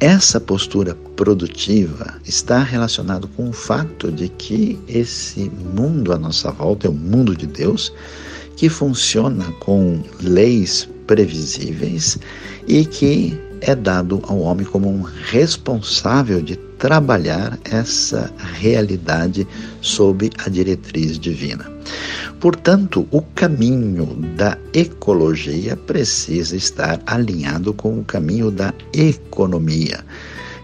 Essa 0.00 0.40
postura 0.40 0.94
produtiva 1.16 2.20
está 2.24 2.62
relacionado 2.62 3.28
com 3.28 3.48
o 3.48 3.52
fato 3.52 4.10
de 4.10 4.28
que 4.28 4.78
esse 4.88 5.50
mundo 5.74 6.12
à 6.12 6.18
nossa 6.18 6.50
volta 6.50 6.86
é 6.86 6.90
o 6.90 6.94
mundo 6.94 7.36
de 7.36 7.46
Deus, 7.46 7.92
que 8.56 8.68
funciona 8.68 9.44
com 9.60 10.02
leis 10.20 10.88
previsíveis 11.06 12.18
e 12.66 12.84
que 12.84 13.38
é 13.66 13.74
dado 13.74 14.22
ao 14.24 14.38
homem 14.40 14.66
como 14.66 14.88
um 14.88 15.02
responsável 15.02 16.42
de 16.42 16.56
trabalhar 16.78 17.58
essa 17.64 18.30
realidade 18.52 19.46
sob 19.80 20.30
a 20.44 20.50
diretriz 20.50 21.18
divina. 21.18 21.64
Portanto, 22.40 23.08
o 23.10 23.22
caminho 23.22 24.04
da 24.36 24.58
ecologia 24.74 25.76
precisa 25.76 26.54
estar 26.54 27.00
alinhado 27.06 27.72
com 27.72 27.98
o 27.98 28.04
caminho 28.04 28.50
da 28.50 28.74
economia. 28.92 30.04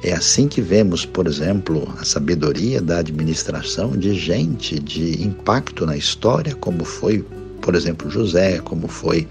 É 0.02 0.12
assim 0.12 0.46
que 0.46 0.60
vemos, 0.60 1.06
por 1.06 1.26
exemplo, 1.26 1.88
a 1.98 2.04
sabedoria 2.04 2.80
da 2.80 2.98
administração 2.98 3.92
de 3.92 4.14
gente 4.14 4.78
de 4.78 5.22
impacto 5.22 5.86
na 5.86 5.96
história, 5.96 6.54
como 6.54 6.84
foi, 6.84 7.24
por 7.62 7.74
exemplo, 7.74 8.10
José, 8.10 8.58
como 8.60 8.88
foi 8.88 9.26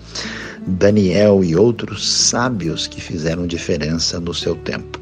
Daniel 0.67 1.43
e 1.43 1.55
outros 1.55 2.07
sábios 2.07 2.87
que 2.87 3.01
fizeram 3.01 3.47
diferença 3.47 4.19
no 4.19 4.33
seu 4.33 4.55
tempo. 4.55 4.99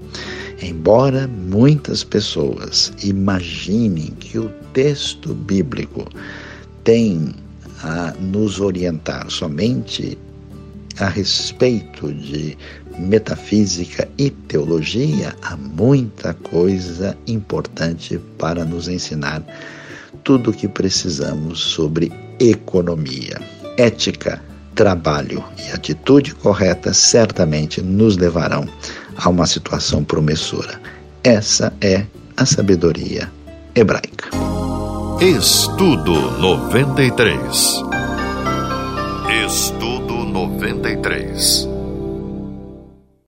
Embora 0.62 1.28
muitas 1.28 2.03
pessoas 2.03 2.91
imaginem 3.03 4.12
que 4.20 4.39
o 4.39 4.49
texto 4.74 5.34
bíblico 5.34 6.08
tem 6.84 7.34
a 7.84 8.14
nos 8.20 8.60
orientar 8.60 9.30
somente 9.30 10.18
a 10.99 11.08
respeito 11.08 12.12
de 12.12 12.58
metafísica 12.97 14.10
e 14.18 14.32
teologia, 14.32 15.36
há 15.43 15.55
muita 15.55 16.34
coisa 16.34 17.16
importante 17.28 18.20
para 18.39 18.66
nos 18.66 18.88
ensinar 18.88 19.43
tudo 20.24 20.49
o 20.49 20.53
que 20.53 20.68
precisamos 20.68 21.60
sobre 21.60 22.12
economia, 22.39 23.39
ética, 23.78 24.41
trabalho 24.78 25.43
e 25.57 25.71
atitude 25.71 26.36
correta 26.36 26.93
certamente 26.93 27.82
nos 27.82 28.15
levarão 28.15 28.65
a 29.17 29.28
uma 29.28 29.47
situação 29.47 30.03
promissora. 30.03 30.80
Essa 31.23 31.73
é 31.82 32.05
a 32.38 32.45
sabedoria 32.45 33.30
hebraica. 33.73 34.30
Estudo 35.19 36.13
93. 36.39 37.41
Estudo 39.47 40.13
93. 40.13 41.76